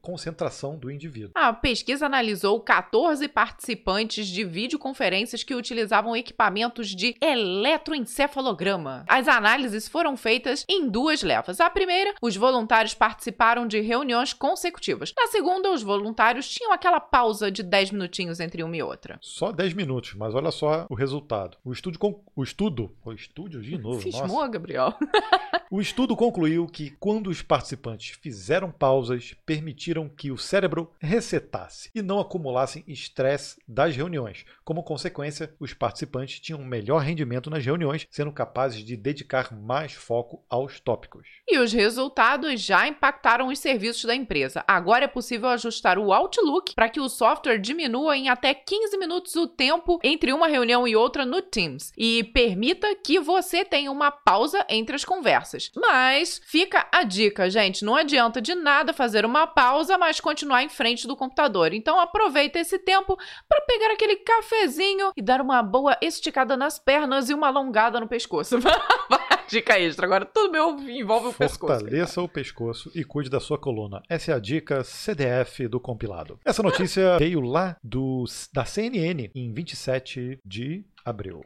concentração 0.00 0.78
do 0.78 0.90
indivíduo. 0.90 1.32
A 1.34 1.52
pesquisa 1.52 2.06
analisou 2.06 2.60
14 2.60 3.28
participantes 3.28 4.26
de 4.26 4.44
videoconferências 4.44 5.42
que 5.42 5.54
utilizavam 5.54 6.16
equipamentos 6.16 6.88
de 6.88 7.16
eletroencefalograma. 7.20 9.04
As 9.08 9.28
análises 9.28 9.88
foram 9.88 10.16
feitas 10.16 10.64
em 10.68 10.88
duas 10.88 11.22
levas. 11.22 11.60
A 11.60 11.68
primeira, 11.68 12.14
os 12.22 12.36
voluntários 12.36 12.94
participaram 12.94 13.66
de 13.66 13.80
reuniões 13.80 14.32
consecutivas. 14.32 15.12
Na 15.16 15.26
segunda, 15.26 15.70
os 15.70 15.82
voluntários 15.82 16.48
tinham 16.48 16.72
aquela 16.72 17.00
pausa 17.00 17.50
de 17.50 17.62
10 17.62 17.75
minutinhos 17.90 18.40
entre 18.40 18.62
uma 18.62 18.76
e 18.76 18.82
outra. 18.82 19.18
Só 19.20 19.52
10 19.52 19.74
minutos, 19.74 20.14
mas 20.14 20.34
olha 20.34 20.50
só 20.50 20.86
o 20.88 20.94
resultado. 20.94 21.56
O 21.64 21.72
estudo, 21.72 21.98
con- 21.98 22.20
o 22.34 22.42
estudo, 22.42 22.94
o 23.04 23.12
estúdio 23.12 23.60
de 23.62 23.76
novo, 23.78 24.00
Cismou, 24.00 24.26
nossa. 24.28 24.48
Gabriel? 24.48 24.94
O 25.68 25.80
estudo 25.80 26.14
concluiu 26.14 26.64
que 26.68 26.90
quando 26.90 27.26
os 27.28 27.42
participantes 27.42 28.16
fizeram 28.22 28.70
pausas, 28.70 29.34
permitiram 29.44 30.08
que 30.08 30.30
o 30.30 30.38
cérebro 30.38 30.92
resetasse 31.00 31.90
e 31.92 32.00
não 32.00 32.20
acumulassem 32.20 32.84
estresse 32.86 33.60
das 33.66 33.96
reuniões. 33.96 34.44
Como 34.64 34.84
consequência, 34.84 35.52
os 35.58 35.74
participantes 35.74 36.38
tinham 36.38 36.60
um 36.60 36.64
melhor 36.64 36.98
rendimento 37.02 37.50
nas 37.50 37.64
reuniões, 37.66 38.06
sendo 38.12 38.30
capazes 38.30 38.84
de 38.84 38.96
dedicar 38.96 39.52
mais 39.52 39.92
foco 39.92 40.40
aos 40.48 40.78
tópicos. 40.78 41.26
E 41.48 41.58
os 41.58 41.72
resultados 41.72 42.60
já 42.60 42.86
impactaram 42.86 43.48
os 43.48 43.58
serviços 43.58 44.04
da 44.04 44.14
empresa. 44.14 44.62
Agora 44.68 45.06
é 45.06 45.08
possível 45.08 45.48
ajustar 45.48 45.98
o 45.98 46.12
Outlook 46.12 46.74
para 46.76 46.88
que 46.88 47.00
o 47.00 47.08
software 47.08 47.58
diminua 47.66 48.16
em 48.16 48.28
até 48.28 48.54
15 48.54 48.96
minutos 48.96 49.34
o 49.34 49.46
tempo 49.46 49.98
entre 50.02 50.32
uma 50.32 50.46
reunião 50.46 50.86
e 50.86 50.94
outra 50.94 51.26
no 51.26 51.42
Teams 51.42 51.92
e 51.96 52.22
permita 52.24 52.94
que 52.94 53.18
você 53.18 53.64
tenha 53.64 53.90
uma 53.90 54.10
pausa 54.10 54.64
entre 54.68 54.94
as 54.94 55.04
conversas. 55.04 55.70
Mas 55.74 56.40
fica 56.46 56.86
a 56.92 57.02
dica, 57.02 57.50
gente, 57.50 57.84
não 57.84 57.96
adianta 57.96 58.40
de 58.40 58.54
nada 58.54 58.92
fazer 58.92 59.24
uma 59.24 59.46
pausa, 59.46 59.98
mas 59.98 60.20
continuar 60.20 60.62
em 60.62 60.68
frente 60.68 61.06
do 61.06 61.16
computador. 61.16 61.74
Então 61.74 61.98
aproveita 61.98 62.58
esse 62.58 62.78
tempo 62.78 63.18
para 63.48 63.60
pegar 63.62 63.92
aquele 63.92 64.16
cafezinho 64.16 65.12
e 65.16 65.22
dar 65.22 65.40
uma 65.40 65.62
boa 65.62 65.96
esticada 66.00 66.56
nas 66.56 66.78
pernas 66.78 67.28
e 67.28 67.34
uma 67.34 67.48
alongada 67.48 67.98
no 67.98 68.06
pescoço. 68.06 68.58
Dica 69.50 69.78
extra. 69.78 70.06
Agora 70.06 70.24
tudo 70.24 70.50
meu 70.52 70.78
envolve 70.90 71.28
o 71.28 71.32
pescoço. 71.32 71.72
Fortaleça 71.72 72.20
o 72.22 72.28
pescoço 72.28 72.90
e 72.94 73.04
cuide 73.04 73.30
da 73.30 73.40
sua 73.40 73.58
coluna. 73.58 74.02
Essa 74.08 74.32
é 74.32 74.34
a 74.34 74.38
dica 74.38 74.82
CDF 74.84 75.68
do 75.68 75.78
compilado. 75.80 76.38
Essa 76.44 76.62
notícia 76.62 77.16
veio 77.20 77.40
lá 77.40 77.76
do, 77.82 78.24
da 78.52 78.64
CNN 78.64 79.30
em 79.34 79.52
27 79.52 80.40
de 80.44 80.84
abril. 81.04 81.42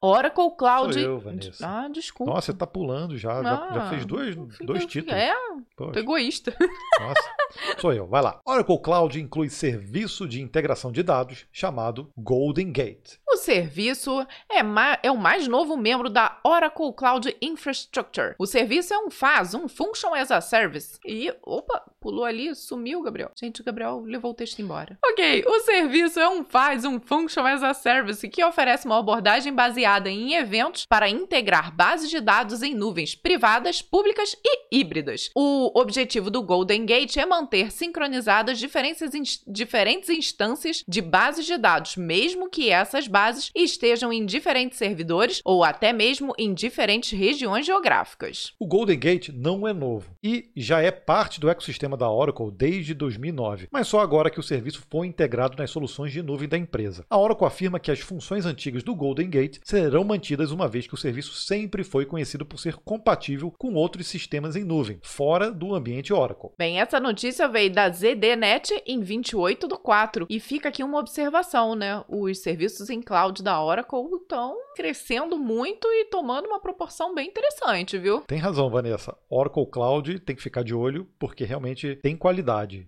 Oracle 0.00 0.50
Cloud. 0.56 0.94
Sou 0.94 1.02
eu, 1.02 1.18
Vanessa. 1.18 1.66
Ah, 1.66 1.88
desculpa. 1.88 2.32
Nossa, 2.32 2.52
você 2.52 2.58
tá 2.58 2.66
pulando 2.66 3.18
já. 3.18 3.42
Já, 3.42 3.42
já 3.42 3.82
Ah, 3.82 3.90
fez 3.90 4.06
dois, 4.06 4.36
dois 4.36 4.80
fica- 4.82 4.86
títulos. 4.92 5.20
É, 5.20 5.34
Poxa, 5.76 5.92
tô 5.92 5.98
egoísta. 5.98 6.54
nossa. 7.00 7.20
Sou 7.78 7.92
eu, 7.92 8.06
vai 8.06 8.22
lá. 8.22 8.40
Oracle 8.44 8.80
Cloud 8.80 9.20
inclui 9.20 9.48
serviço 9.48 10.28
de 10.28 10.40
integração 10.40 10.92
de 10.92 11.02
dados 11.02 11.46
chamado 11.52 12.10
Golden 12.16 12.72
Gate. 12.72 13.16
O 13.28 13.36
serviço 13.36 14.20
é, 14.50 14.60
é 15.02 15.10
o 15.10 15.16
mais 15.16 15.46
novo 15.46 15.76
membro 15.76 16.10
da 16.10 16.38
Oracle 16.44 16.92
Cloud 16.92 17.34
Infrastructure. 17.40 18.34
O 18.38 18.46
serviço 18.46 18.92
é 18.92 18.98
um 18.98 19.10
FAS, 19.10 19.54
um 19.54 19.68
Function 19.68 20.14
as 20.14 20.30
a 20.30 20.40
Service. 20.40 20.98
E, 21.06 21.32
opa, 21.42 21.84
pulou 22.00 22.24
ali, 22.24 22.54
sumiu, 22.54 23.02
Gabriel. 23.02 23.30
Gente, 23.38 23.60
o 23.60 23.64
Gabriel 23.64 24.00
levou 24.00 24.32
o 24.32 24.34
texto 24.34 24.60
embora. 24.60 24.98
Ok, 25.04 25.44
o 25.46 25.60
serviço 25.60 26.18
é 26.18 26.28
um 26.28 26.44
FAS, 26.44 26.84
um 26.84 27.00
Function 27.00 27.46
as 27.46 27.62
a 27.62 27.74
Service, 27.74 28.28
que 28.28 28.44
oferece 28.44 28.86
uma 28.86 28.98
abordagem 28.98 29.52
baseada 29.52 30.10
em 30.10 30.34
eventos 30.34 30.84
para 30.86 31.08
integrar 31.08 31.74
bases 31.74 32.10
de 32.10 32.20
dados 32.20 32.62
em 32.62 32.74
nuvens 32.74 33.14
privadas, 33.14 33.80
públicas 33.80 34.36
e 34.44 34.78
híbridas. 34.78 35.30
O 35.34 35.78
objetivo 35.78 36.30
do 36.30 36.42
Golden 36.42 36.84
Gate 36.84 37.16
é 37.16 37.26
manter 37.26 37.37
sincronizadas 37.70 38.58
diferentes, 38.58 39.42
diferentes 39.46 40.08
instâncias 40.08 40.82
de 40.88 41.00
bases 41.00 41.46
de 41.46 41.56
dados, 41.56 41.96
mesmo 41.96 42.48
que 42.48 42.70
essas 42.70 43.06
bases 43.06 43.50
estejam 43.54 44.12
em 44.12 44.24
diferentes 44.24 44.78
servidores 44.78 45.40
ou 45.44 45.62
até 45.62 45.92
mesmo 45.92 46.32
em 46.38 46.54
diferentes 46.54 47.16
regiões 47.18 47.66
geográficas. 47.66 48.54
O 48.58 48.66
Golden 48.66 48.98
Gate 48.98 49.28
não 49.28 49.66
é 49.66 49.72
novo 49.72 50.10
e 50.22 50.50
já 50.56 50.80
é 50.80 50.90
parte 50.90 51.40
do 51.40 51.48
ecossistema 51.48 51.96
da 51.96 52.10
Oracle 52.10 52.50
desde 52.50 52.94
2009, 52.94 53.68
mas 53.70 53.86
só 53.86 54.00
agora 54.00 54.30
que 54.30 54.40
o 54.40 54.42
serviço 54.42 54.82
foi 54.90 55.06
integrado 55.06 55.56
nas 55.56 55.70
soluções 55.70 56.12
de 56.12 56.22
nuvem 56.22 56.48
da 56.48 56.56
empresa. 56.56 57.04
A 57.08 57.18
Oracle 57.18 57.46
afirma 57.46 57.80
que 57.80 57.90
as 57.90 58.00
funções 58.00 58.46
antigas 58.46 58.82
do 58.82 58.94
Golden 58.94 59.28
Gate 59.28 59.58
serão 59.64 60.04
mantidas 60.04 60.50
uma 60.50 60.68
vez 60.68 60.86
que 60.86 60.94
o 60.94 60.98
serviço 60.98 61.34
sempre 61.34 61.84
foi 61.84 62.04
conhecido 62.04 62.44
por 62.44 62.58
ser 62.58 62.76
compatível 62.76 63.52
com 63.58 63.74
outros 63.74 64.06
sistemas 64.06 64.56
em 64.56 64.64
nuvem, 64.64 64.98
fora 65.02 65.50
do 65.50 65.74
ambiente 65.74 66.12
Oracle. 66.12 66.50
Bem, 66.58 66.80
essa 66.80 66.98
notícia 66.98 67.27
veio 67.48 67.70
da 67.70 67.90
ZDNet 67.90 68.82
em 68.86 69.00
28 69.00 69.68
do 69.68 69.78
4 69.78 70.26
e 70.30 70.40
fica 70.40 70.68
aqui 70.68 70.82
uma 70.82 70.98
observação, 70.98 71.74
né? 71.74 72.02
Os 72.08 72.38
serviços 72.38 72.88
em 72.88 73.02
cloud 73.02 73.42
da 73.42 73.62
Oracle 73.62 74.16
estão 74.20 74.56
crescendo 74.74 75.38
muito 75.38 75.86
e 75.88 76.06
tomando 76.06 76.46
uma 76.46 76.60
proporção 76.60 77.14
bem 77.14 77.28
interessante, 77.28 77.98
viu? 77.98 78.20
Tem 78.22 78.38
razão, 78.38 78.70
Vanessa. 78.70 79.16
Oracle 79.28 79.66
Cloud 79.66 80.20
tem 80.20 80.36
que 80.36 80.42
ficar 80.42 80.62
de 80.62 80.74
olho 80.74 81.06
porque 81.18 81.44
realmente 81.44 81.96
tem 81.96 82.16
qualidade. 82.16 82.86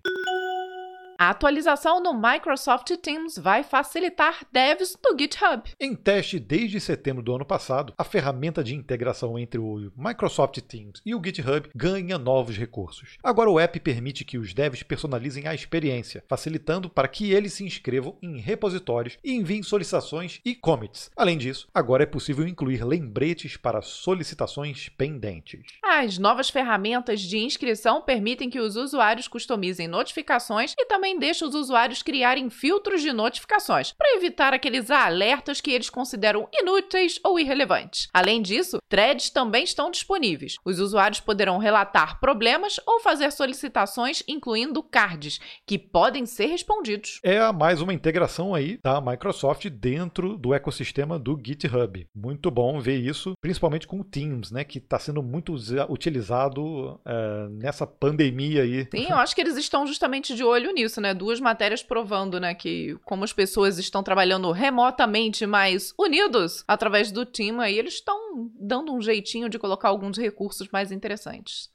A 1.21 1.29
atualização 1.29 2.01
no 2.01 2.19
Microsoft 2.19 2.89
Teams 2.97 3.37
vai 3.37 3.61
facilitar 3.61 4.43
devs 4.51 4.97
no 5.05 5.15
GitHub. 5.15 5.61
Em 5.79 5.93
teste 5.93 6.39
desde 6.39 6.79
setembro 6.79 7.21
do 7.21 7.35
ano 7.35 7.45
passado, 7.45 7.93
a 7.95 8.03
ferramenta 8.03 8.63
de 8.63 8.73
integração 8.73 9.37
entre 9.37 9.59
o 9.59 9.91
Microsoft 9.95 10.59
Teams 10.61 10.99
e 11.05 11.13
o 11.13 11.21
GitHub 11.23 11.69
ganha 11.75 12.17
novos 12.17 12.57
recursos. 12.57 13.19
Agora 13.21 13.51
o 13.51 13.59
app 13.59 13.79
permite 13.81 14.25
que 14.25 14.39
os 14.39 14.51
devs 14.51 14.81
personalizem 14.81 15.47
a 15.47 15.53
experiência, 15.53 16.23
facilitando 16.27 16.89
para 16.89 17.07
que 17.07 17.31
eles 17.31 17.53
se 17.53 17.63
inscrevam 17.63 18.17
em 18.19 18.39
repositórios 18.39 19.19
e 19.23 19.35
enviem 19.35 19.61
solicitações 19.61 20.41
e 20.43 20.55
commits. 20.55 21.11
Além 21.15 21.37
disso, 21.37 21.67
agora 21.71 22.01
é 22.01 22.07
possível 22.07 22.47
incluir 22.47 22.83
lembretes 22.83 23.57
para 23.57 23.83
solicitações 23.83 24.89
pendentes. 24.89 25.61
As 25.83 26.17
novas 26.17 26.49
ferramentas 26.49 27.21
de 27.21 27.37
inscrição 27.37 28.01
permitem 28.01 28.49
que 28.49 28.59
os 28.59 28.75
usuários 28.75 29.27
customizem 29.27 29.87
notificações 29.87 30.73
e 30.79 30.85
também 30.87 31.10
deixam 31.19 31.47
os 31.47 31.55
usuários 31.55 32.01
criarem 32.01 32.49
filtros 32.49 33.01
de 33.01 33.11
notificações 33.11 33.93
para 33.93 34.15
evitar 34.15 34.53
aqueles 34.53 34.89
alertas 34.89 35.61
que 35.61 35.71
eles 35.71 35.89
consideram 35.89 36.47
inúteis 36.53 37.19
ou 37.23 37.39
irrelevantes. 37.39 38.07
Além 38.13 38.41
disso, 38.41 38.77
threads 38.89 39.29
também 39.29 39.63
estão 39.63 39.91
disponíveis. 39.91 40.55
Os 40.65 40.79
usuários 40.79 41.19
poderão 41.19 41.57
relatar 41.57 42.19
problemas 42.19 42.79
ou 42.85 42.99
fazer 42.99 43.31
solicitações, 43.31 44.23
incluindo 44.27 44.83
cards, 44.83 45.39
que 45.65 45.77
podem 45.77 46.25
ser 46.25 46.47
respondidos. 46.47 47.19
É 47.23 47.51
mais 47.51 47.81
uma 47.81 47.93
integração 47.93 48.53
aí 48.53 48.79
da 48.83 49.01
Microsoft 49.01 49.67
dentro 49.69 50.37
do 50.37 50.53
ecossistema 50.53 51.17
do 51.17 51.39
GitHub. 51.43 52.05
Muito 52.15 52.51
bom 52.51 52.79
ver 52.79 52.97
isso, 52.97 53.33
principalmente 53.41 53.87
com 53.87 53.99
o 53.99 54.03
Teams, 54.03 54.51
né, 54.51 54.63
que 54.63 54.77
está 54.77 54.99
sendo 54.99 55.21
muito 55.21 55.53
utilizado 55.89 56.99
é, 57.05 57.47
nessa 57.49 57.85
pandemia 57.85 58.63
aí. 58.63 58.87
Sim, 58.93 59.07
eu 59.09 59.17
acho 59.17 59.35
que 59.35 59.41
eles 59.41 59.57
estão 59.57 59.85
justamente 59.85 60.35
de 60.35 60.43
olho 60.43 60.71
nisso, 60.71 61.00
né? 61.01 61.13
Duas 61.13 61.39
matérias 61.39 61.83
provando, 61.83 62.39
né, 62.39 62.53
que 62.53 62.97
como 63.03 63.23
as 63.23 63.33
pessoas 63.33 63.77
estão 63.77 64.03
trabalhando 64.03 64.51
remotamente, 64.51 65.45
mas 65.45 65.93
unidos 65.97 66.63
através 66.67 67.11
do 67.11 67.25
team, 67.25 67.59
aí 67.59 67.77
eles 67.77 67.95
estão 67.95 68.49
dando 68.59 68.93
um 68.93 69.01
jeitinho 69.01 69.49
de 69.49 69.59
colocar 69.59 69.89
alguns 69.89 70.17
recursos 70.17 70.69
mais 70.71 70.91
interessantes. 70.91 71.69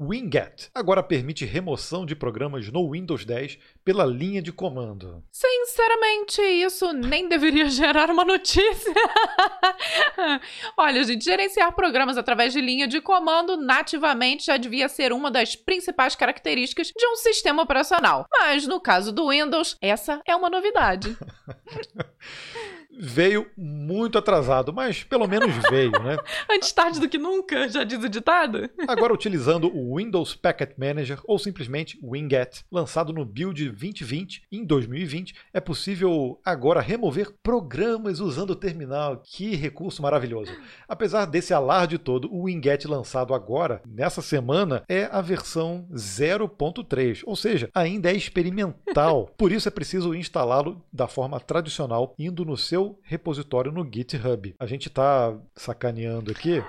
Winget 0.00 0.70
agora 0.74 1.02
permite 1.02 1.44
remoção 1.44 2.04
de 2.04 2.14
programas 2.14 2.68
no 2.68 2.90
Windows 2.90 3.24
10 3.24 3.58
pela 3.84 4.04
linha 4.04 4.42
de 4.42 4.52
comando. 4.52 5.22
Sinceramente, 5.30 6.40
isso 6.40 6.92
nem 6.92 7.28
deveria 7.28 7.68
gerar 7.70 8.10
uma 8.10 8.24
notícia. 8.24 8.94
Olha, 10.76 11.02
gente, 11.04 11.24
gerenciar 11.24 11.74
programas 11.74 12.16
através 12.16 12.52
de 12.52 12.60
linha 12.60 12.86
de 12.86 13.00
comando 13.00 13.56
nativamente 13.56 14.46
já 14.46 14.56
devia 14.56 14.88
ser 14.88 15.12
uma 15.12 15.30
das 15.30 15.56
principais 15.56 16.14
características 16.14 16.88
de 16.88 17.06
um 17.06 17.16
sistema 17.16 17.62
operacional. 17.62 18.26
Mas 18.30 18.66
no 18.66 18.80
caso 18.80 19.12
do 19.12 19.28
Windows, 19.30 19.76
essa 19.80 20.20
é 20.26 20.34
uma 20.34 20.50
novidade. 20.50 21.16
veio 22.98 23.46
muito 23.56 24.18
atrasado, 24.18 24.72
mas 24.72 25.02
pelo 25.02 25.26
menos 25.26 25.54
veio, 25.70 25.92
né? 26.02 26.16
Antes 26.50 26.72
tarde 26.72 27.00
do 27.00 27.08
que 27.08 27.18
nunca, 27.18 27.68
já 27.68 27.84
diz 27.84 28.02
o 28.02 28.08
ditado. 28.08 28.68
Agora 28.86 29.12
utilizando 29.12 29.66
o 29.74 29.96
Windows 29.96 30.34
Packet 30.34 30.72
Manager 30.76 31.20
ou 31.24 31.38
simplesmente 31.38 31.98
Winget, 32.02 32.64
lançado 32.70 33.12
no 33.12 33.24
build 33.24 33.70
2020 33.70 34.42
em 34.50 34.64
2020, 34.64 35.34
é 35.52 35.60
possível 35.60 36.40
agora 36.44 36.80
remover 36.80 37.32
programas 37.42 38.20
usando 38.20 38.50
o 38.50 38.56
terminal. 38.56 39.22
Que 39.24 39.54
recurso 39.54 40.02
maravilhoso! 40.02 40.52
Apesar 40.88 41.26
desse 41.26 41.54
alarde 41.54 41.98
todo, 41.98 42.32
o 42.32 42.44
Winget 42.44 42.86
lançado 42.86 43.34
agora, 43.34 43.80
nessa 43.86 44.22
semana, 44.22 44.82
é 44.88 45.08
a 45.10 45.20
versão 45.20 45.86
0.3, 45.92 47.22
ou 47.24 47.36
seja, 47.36 47.70
ainda 47.74 48.10
é 48.10 48.16
experimental. 48.16 49.30
Por 49.36 49.52
isso 49.52 49.68
é 49.68 49.70
preciso 49.70 50.14
instalá-lo 50.14 50.82
da 50.92 51.06
forma 51.06 51.40
tradicional, 51.40 52.14
indo 52.18 52.44
no 52.44 52.56
seu 52.56 52.81
seu 52.82 52.98
repositório 53.02 53.70
no 53.70 53.88
GitHub. 53.90 54.54
A 54.58 54.66
gente 54.66 54.88
está 54.88 55.36
sacaneando 55.54 56.32
aqui, 56.32 56.62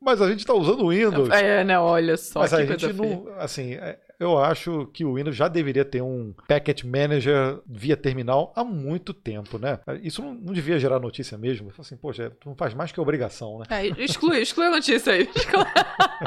mas 0.00 0.20
a 0.20 0.28
gente 0.28 0.40
está 0.40 0.52
usando 0.52 0.84
o 0.84 0.90
Windows. 0.90 1.30
É, 1.30 1.64
né? 1.64 1.78
Olha 1.78 2.16
só. 2.16 2.40
Mas 2.40 2.52
a 2.52 2.64
gente 2.64 2.92
não. 2.92 3.26
Assim, 3.38 3.74
é, 3.74 3.98
eu 4.20 4.38
acho 4.38 4.86
que 4.92 5.04
o 5.04 5.14
Windows 5.14 5.36
já 5.36 5.48
deveria 5.48 5.84
ter 5.84 6.02
um 6.02 6.34
Packet 6.46 6.84
Manager 6.84 7.60
via 7.66 7.96
terminal 7.96 8.52
há 8.54 8.62
muito 8.62 9.14
tempo, 9.14 9.58
né? 9.58 9.78
Isso 10.02 10.22
não, 10.22 10.34
não 10.34 10.52
devia 10.52 10.78
gerar 10.78 11.00
notícia 11.00 11.38
mesmo. 11.38 11.72
Assim, 11.78 11.96
poxa, 11.96 12.30
tu 12.38 12.48
não 12.48 12.56
faz 12.56 12.74
mais 12.74 12.92
que 12.92 13.00
obrigação, 13.00 13.58
né? 13.58 13.66
É, 13.70 13.86
exclui, 14.02 14.40
exclui 14.40 14.66
a 14.66 14.70
notícia 14.70 15.12
aí. 15.12 15.28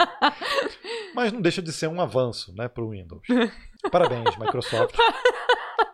Mas 1.13 1.31
não 1.31 1.41
deixa 1.41 1.61
de 1.61 1.71
ser 1.71 1.87
um 1.87 1.99
avanço, 1.99 2.53
né, 2.55 2.67
para 2.67 2.83
o 2.83 2.91
Windows. 2.91 3.23
Parabéns, 3.91 4.37
Microsoft. 4.37 4.95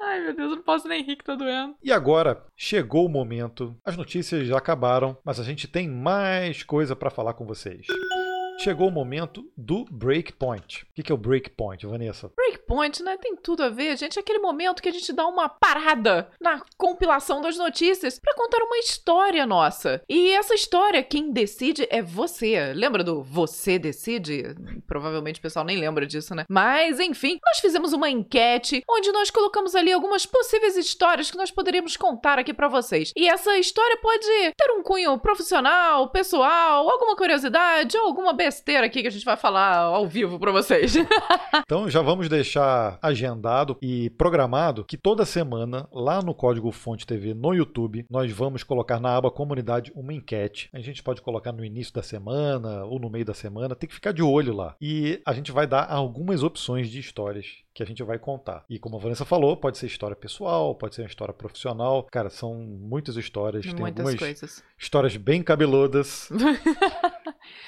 Ai, 0.00 0.20
meu 0.20 0.34
Deus, 0.36 0.50
eu 0.50 0.56
não 0.56 0.62
posso 0.62 0.88
nem 0.88 1.02
rir 1.02 1.16
que 1.16 1.24
tá 1.24 1.34
doendo. 1.34 1.74
E 1.82 1.92
agora, 1.92 2.44
chegou 2.56 3.06
o 3.06 3.08
momento. 3.08 3.76
As 3.84 3.96
notícias 3.96 4.46
já 4.46 4.56
acabaram, 4.56 5.16
mas 5.24 5.40
a 5.40 5.44
gente 5.44 5.66
tem 5.66 5.88
mais 5.88 6.62
coisa 6.62 6.94
para 6.94 7.10
falar 7.10 7.34
com 7.34 7.44
vocês 7.46 7.86
chegou 8.58 8.88
o 8.88 8.90
momento 8.90 9.50
do 9.56 9.84
breakpoint. 9.90 10.86
O 10.98 11.02
que 11.02 11.12
é 11.12 11.14
o 11.14 11.18
breakpoint, 11.18 11.86
Vanessa? 11.86 12.30
Breakpoint, 12.34 13.02
né? 13.02 13.16
Tem 13.16 13.36
tudo 13.36 13.62
a 13.62 13.68
ver, 13.68 13.96
gente. 13.96 14.18
É 14.18 14.22
aquele 14.22 14.38
momento 14.38 14.82
que 14.82 14.88
a 14.88 14.92
gente 14.92 15.12
dá 15.12 15.26
uma 15.26 15.48
parada 15.48 16.28
na 16.40 16.62
compilação 16.76 17.40
das 17.40 17.56
notícias 17.56 18.18
para 18.18 18.34
contar 18.34 18.62
uma 18.62 18.78
história 18.78 19.46
nossa. 19.46 20.02
E 20.08 20.30
essa 20.32 20.54
história, 20.54 21.02
quem 21.02 21.30
decide 21.30 21.86
é 21.90 22.02
você. 22.02 22.72
Lembra 22.74 23.04
do 23.04 23.22
você 23.22 23.78
decide? 23.78 24.54
Provavelmente 24.86 25.38
o 25.38 25.42
pessoal 25.42 25.64
nem 25.64 25.78
lembra 25.78 26.06
disso, 26.06 26.34
né? 26.34 26.44
Mas, 26.48 26.98
enfim, 26.98 27.38
nós 27.44 27.58
fizemos 27.58 27.92
uma 27.92 28.10
enquete 28.10 28.82
onde 28.88 29.12
nós 29.12 29.30
colocamos 29.30 29.74
ali 29.74 29.92
algumas 29.92 30.26
possíveis 30.26 30.76
histórias 30.76 31.30
que 31.30 31.36
nós 31.36 31.50
poderíamos 31.50 31.96
contar 31.96 32.38
aqui 32.38 32.52
para 32.54 32.68
vocês. 32.68 33.12
E 33.16 33.28
essa 33.28 33.56
história 33.58 33.96
pode 33.98 34.26
ter 34.56 34.70
um 34.72 34.82
cunho 34.82 35.18
profissional, 35.18 36.10
pessoal, 36.10 36.88
alguma 36.88 37.16
curiosidade 37.16 37.96
ou 37.96 38.06
alguma 38.06 38.32
besteira 38.46 38.86
aqui 38.86 39.02
que 39.02 39.08
a 39.08 39.10
gente 39.10 39.24
vai 39.24 39.36
falar 39.36 39.76
ao 39.78 40.06
vivo 40.06 40.38
para 40.38 40.52
vocês. 40.52 40.94
então 41.58 41.90
já 41.90 42.00
vamos 42.00 42.28
deixar 42.28 42.96
agendado 43.02 43.76
e 43.82 44.08
programado 44.10 44.84
que 44.84 44.96
toda 44.96 45.24
semana, 45.24 45.88
lá 45.92 46.22
no 46.22 46.32
Código 46.32 46.70
Fonte 46.70 47.04
TV 47.04 47.34
no 47.34 47.52
YouTube, 47.52 48.06
nós 48.08 48.30
vamos 48.30 48.62
colocar 48.62 49.00
na 49.00 49.16
aba 49.16 49.32
comunidade 49.32 49.90
uma 49.96 50.14
enquete. 50.14 50.68
A 50.72 50.78
gente 50.78 51.02
pode 51.02 51.20
colocar 51.22 51.50
no 51.50 51.64
início 51.64 51.92
da 51.92 52.04
semana 52.04 52.84
ou 52.84 53.00
no 53.00 53.10
meio 53.10 53.24
da 53.24 53.34
semana, 53.34 53.74
tem 53.74 53.88
que 53.88 53.94
ficar 53.94 54.12
de 54.12 54.22
olho 54.22 54.54
lá. 54.54 54.76
E 54.80 55.20
a 55.26 55.32
gente 55.32 55.50
vai 55.50 55.66
dar 55.66 55.90
algumas 55.90 56.44
opções 56.44 56.88
de 56.88 57.00
histórias 57.00 57.46
que 57.74 57.82
a 57.82 57.86
gente 57.86 58.02
vai 58.04 58.18
contar. 58.18 58.64
E 58.70 58.78
como 58.78 58.96
a 58.96 59.00
Vanessa 59.00 59.24
falou, 59.24 59.56
pode 59.56 59.76
ser 59.76 59.86
história 59.86 60.16
pessoal, 60.16 60.74
pode 60.74 60.94
ser 60.94 61.02
uma 61.02 61.08
história 61.08 61.34
profissional. 61.34 62.06
Cara, 62.10 62.30
são 62.30 62.54
muitas 62.54 63.16
histórias, 63.16 63.66
muitas 63.66 63.76
tem 63.76 63.86
algumas 63.86 64.14
coisas. 64.14 64.62
histórias 64.78 65.16
bem 65.16 65.42
cabeludas. 65.42 66.30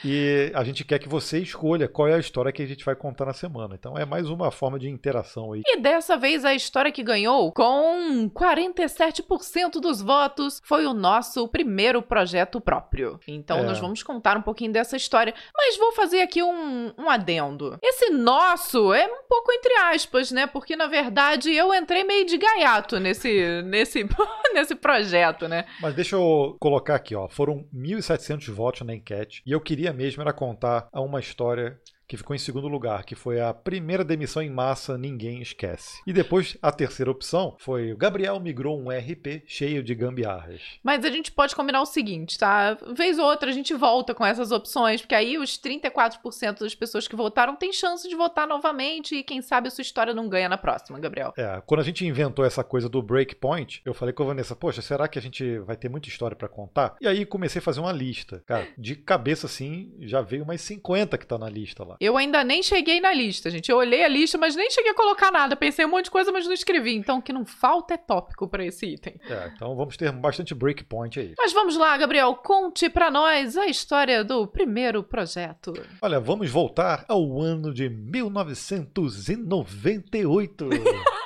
e 0.04 0.52
a 0.54 0.62
gente 0.62 0.84
quer 0.84 0.98
que 0.98 1.08
você 1.08 1.38
escolha 1.38 1.88
qual 1.88 2.08
é 2.08 2.14
a 2.14 2.18
história 2.18 2.52
que 2.52 2.62
a 2.62 2.66
gente 2.66 2.84
vai 2.84 2.94
contar 2.94 3.26
na 3.26 3.32
semana. 3.32 3.74
Então 3.78 3.98
é 3.98 4.04
mais 4.04 4.28
uma 4.30 4.50
forma 4.50 4.78
de 4.78 4.88
interação 4.88 5.52
aí. 5.52 5.62
E 5.66 5.80
dessa 5.80 6.16
vez 6.16 6.44
a 6.44 6.54
história 6.54 6.92
que 6.92 7.02
ganhou, 7.02 7.52
com 7.52 8.30
47% 8.30 9.80
dos 9.80 10.00
votos, 10.00 10.60
foi 10.64 10.86
o 10.86 10.94
nosso 10.94 11.48
primeiro 11.48 12.00
projeto 12.00 12.60
próprio. 12.60 13.18
Então 13.26 13.58
é. 13.58 13.62
nós 13.64 13.78
vamos 13.78 14.02
contar 14.02 14.36
um 14.36 14.42
pouquinho 14.42 14.72
dessa 14.72 14.96
história. 14.96 15.34
Mas 15.56 15.76
vou 15.76 15.92
fazer 15.92 16.20
aqui 16.20 16.42
um, 16.42 16.92
um 16.96 17.10
adendo. 17.10 17.78
Esse 17.82 18.10
nosso 18.10 18.92
é 18.92 19.06
um 19.06 19.26
pouco 19.28 19.50
entre 19.52 19.72
aspas 19.74 20.28
né? 20.32 20.46
Porque 20.46 20.76
na 20.76 20.86
verdade 20.86 21.52
eu 21.52 21.72
entrei 21.74 22.04
meio 22.04 22.26
de 22.26 22.36
gaiato 22.36 22.98
nesse, 22.98 23.62
nesse, 23.62 24.06
nesse 24.54 24.74
projeto, 24.74 25.48
né? 25.48 25.64
Mas 25.80 25.94
deixa 25.94 26.16
eu 26.16 26.56
colocar 26.60 26.94
aqui, 26.94 27.14
ó. 27.14 27.28
Foram 27.28 27.64
1.700 27.74 28.50
votos 28.52 28.82
na 28.82 28.94
enquete 28.94 29.42
e 29.46 29.52
eu 29.52 29.60
queria 29.78 29.92
mesmo 29.92 30.20
era 30.22 30.32
contar 30.32 30.88
uma 30.92 31.20
história 31.20 31.80
que 32.08 32.16
ficou 32.16 32.34
em 32.34 32.38
segundo 32.38 32.66
lugar, 32.66 33.04
que 33.04 33.14
foi 33.14 33.38
a 33.38 33.52
primeira 33.52 34.02
demissão 34.02 34.42
em 34.42 34.48
massa, 34.48 34.96
ninguém 34.96 35.42
esquece. 35.42 36.00
E 36.06 36.12
depois 36.12 36.56
a 36.62 36.72
terceira 36.72 37.10
opção 37.10 37.54
foi 37.58 37.92
o 37.92 37.96
Gabriel 37.96 38.40
migrou 38.40 38.80
um 38.80 38.88
RP 38.88 39.42
cheio 39.46 39.82
de 39.82 39.94
gambiarras. 39.94 40.62
Mas 40.82 41.04
a 41.04 41.10
gente 41.10 41.30
pode 41.30 41.54
combinar 41.54 41.82
o 41.82 41.86
seguinte, 41.86 42.38
tá? 42.38 42.78
Vez 42.96 43.18
ou 43.18 43.26
outra 43.26 43.50
a 43.50 43.52
gente 43.52 43.74
volta 43.74 44.14
com 44.14 44.24
essas 44.24 44.50
opções, 44.50 45.02
porque 45.02 45.14
aí 45.14 45.36
os 45.36 45.58
34% 45.58 46.60
das 46.60 46.74
pessoas 46.74 47.06
que 47.06 47.14
votaram 47.14 47.54
têm 47.54 47.72
chance 47.72 48.08
de 48.08 48.16
votar 48.16 48.48
novamente 48.48 49.16
e 49.16 49.22
quem 49.22 49.42
sabe 49.42 49.68
a 49.68 49.70
sua 49.70 49.82
história 49.82 50.14
não 50.14 50.28
ganha 50.28 50.48
na 50.48 50.56
próxima, 50.56 50.98
Gabriel. 50.98 51.34
É, 51.36 51.60
quando 51.66 51.80
a 51.80 51.84
gente 51.84 52.06
inventou 52.06 52.44
essa 52.44 52.64
coisa 52.64 52.88
do 52.88 53.02
breakpoint, 53.02 53.82
eu 53.84 53.92
falei 53.92 54.14
com 54.14 54.22
a 54.22 54.26
Vanessa, 54.26 54.56
poxa, 54.56 54.80
será 54.80 55.06
que 55.08 55.18
a 55.18 55.22
gente 55.22 55.58
vai 55.58 55.76
ter 55.76 55.90
muita 55.90 56.08
história 56.08 56.36
para 56.36 56.48
contar? 56.48 56.96
E 57.02 57.06
aí 57.06 57.26
comecei 57.26 57.58
a 57.58 57.62
fazer 57.62 57.80
uma 57.80 57.92
lista. 57.92 58.42
Cara, 58.46 58.66
de 58.78 58.96
cabeça 58.96 59.46
assim, 59.46 59.92
já 60.00 60.22
veio 60.22 60.44
umas 60.44 60.62
50 60.62 61.18
que 61.18 61.26
tá 61.26 61.36
na 61.36 61.50
lista 61.50 61.84
lá. 61.84 61.97
Eu 62.00 62.16
ainda 62.16 62.44
nem 62.44 62.62
cheguei 62.62 63.00
na 63.00 63.12
lista, 63.12 63.50
gente. 63.50 63.68
Eu 63.70 63.78
olhei 63.78 64.04
a 64.04 64.08
lista, 64.08 64.38
mas 64.38 64.54
nem 64.54 64.70
cheguei 64.70 64.92
a 64.92 64.94
colocar 64.94 65.32
nada. 65.32 65.56
Pensei 65.56 65.84
um 65.84 65.88
monte 65.88 66.04
de 66.04 66.12
coisa, 66.12 66.30
mas 66.30 66.46
não 66.46 66.52
escrevi. 66.52 66.94
Então, 66.94 67.18
o 67.18 67.22
que 67.22 67.32
não 67.32 67.44
falta 67.44 67.94
é 67.94 67.96
tópico 67.96 68.46
para 68.46 68.64
esse 68.64 68.86
item. 68.86 69.16
É, 69.28 69.50
então 69.54 69.74
vamos 69.74 69.96
ter 69.96 70.12
bastante 70.12 70.54
breakpoint 70.54 71.18
aí. 71.18 71.34
Mas 71.36 71.52
vamos 71.52 71.76
lá, 71.76 71.96
Gabriel. 71.96 72.36
Conte 72.36 72.88
para 72.88 73.10
nós 73.10 73.56
a 73.56 73.66
história 73.66 74.22
do 74.22 74.46
primeiro 74.46 75.02
projeto. 75.02 75.72
Olha, 76.00 76.20
vamos 76.20 76.48
voltar 76.50 77.04
ao 77.08 77.40
ano 77.40 77.74
de 77.74 77.88
1998. 77.88 80.68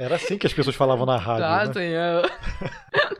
Era 0.00 0.16
assim 0.16 0.36
que 0.36 0.46
as 0.46 0.52
pessoas 0.52 0.74
falavam 0.74 1.06
na 1.06 1.16
rádio. 1.16 1.44
Tá, 1.44 1.66
né? 1.66 1.72
senhor. 1.72 2.28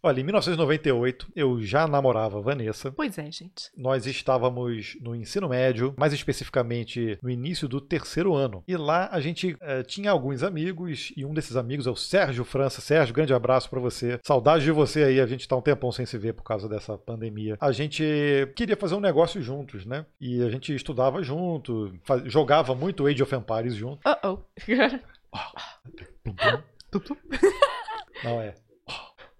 Olha, 0.00 0.20
em 0.20 0.24
1998 0.24 1.26
eu 1.34 1.60
já 1.60 1.86
namorava 1.86 2.40
Vanessa. 2.40 2.92
Pois 2.92 3.18
é, 3.18 3.30
gente. 3.32 3.68
Nós 3.76 4.06
estávamos 4.06 4.96
no 5.00 5.14
ensino 5.14 5.48
médio, 5.48 5.92
mais 5.98 6.12
especificamente 6.12 7.18
no 7.20 7.28
início 7.28 7.66
do 7.66 7.80
terceiro 7.80 8.34
ano. 8.34 8.62
E 8.68 8.76
lá 8.76 9.08
a 9.10 9.20
gente 9.20 9.56
é, 9.60 9.82
tinha 9.82 10.12
alguns 10.12 10.44
amigos, 10.44 11.12
e 11.16 11.24
um 11.24 11.34
desses 11.34 11.56
amigos 11.56 11.86
é 11.86 11.90
o 11.90 11.96
Sérgio 11.96 12.44
França. 12.44 12.80
Sérgio, 12.80 13.14
grande 13.14 13.34
abraço 13.34 13.68
para 13.68 13.80
você. 13.80 14.20
Saudade 14.22 14.64
de 14.64 14.70
você 14.70 15.02
aí, 15.02 15.20
a 15.20 15.26
gente 15.26 15.48
tá 15.48 15.56
um 15.56 15.60
tempão 15.60 15.90
sem 15.90 16.06
se 16.06 16.16
ver 16.16 16.32
por 16.32 16.44
causa 16.44 16.68
dessa 16.68 16.96
pandemia. 16.96 17.56
A 17.60 17.72
gente 17.72 18.04
queria 18.54 18.76
fazer 18.76 18.94
um 18.94 19.00
negócio 19.00 19.42
juntos, 19.42 19.84
né? 19.84 20.06
E 20.20 20.42
a 20.42 20.50
gente 20.50 20.72
estudava 20.74 21.22
junto, 21.22 21.92
jogava 22.26 22.74
muito 22.74 23.06
Age 23.06 23.22
of 23.22 23.34
Empires 23.34 23.74
junto. 23.74 24.08
Uh 24.08 24.16
oh. 24.24 24.38
Não 28.24 28.40
é. 28.40 28.54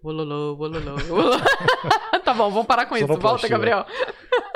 Wololô, 0.03 0.55
wololô, 0.55 0.95
tá 2.25 2.33
bom, 2.33 2.51
vamos 2.51 2.67
parar 2.67 2.87
com 2.87 2.97
isso. 2.97 3.07
Volta, 3.07 3.49
Gabriel. 3.49 3.85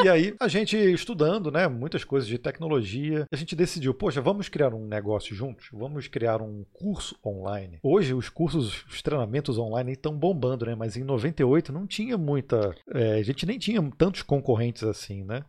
E 0.04 0.08
aí, 0.08 0.34
a 0.40 0.48
gente 0.48 0.76
estudando, 0.76 1.50
né, 1.50 1.68
muitas 1.68 2.02
coisas 2.02 2.28
de 2.28 2.36
tecnologia, 2.36 3.26
a 3.30 3.36
gente 3.36 3.54
decidiu, 3.54 3.94
poxa, 3.94 4.20
vamos 4.20 4.48
criar 4.48 4.74
um 4.74 4.86
negócio 4.86 5.34
juntos? 5.34 5.68
Vamos 5.72 6.08
criar 6.08 6.42
um 6.42 6.64
curso 6.72 7.16
online. 7.24 7.78
Hoje, 7.82 8.12
os 8.12 8.28
cursos, 8.28 8.84
os 8.86 9.00
treinamentos 9.00 9.58
online 9.58 9.92
estão 9.92 10.16
bombando, 10.16 10.66
né? 10.66 10.74
Mas 10.74 10.96
em 10.96 11.04
98 11.04 11.72
não 11.72 11.86
tinha 11.86 12.18
muita. 12.18 12.74
É, 12.92 13.14
a 13.14 13.22
gente 13.22 13.46
nem 13.46 13.58
tinha 13.58 13.80
tantos 13.96 14.22
concorrentes 14.22 14.82
assim, 14.82 15.22
né? 15.22 15.44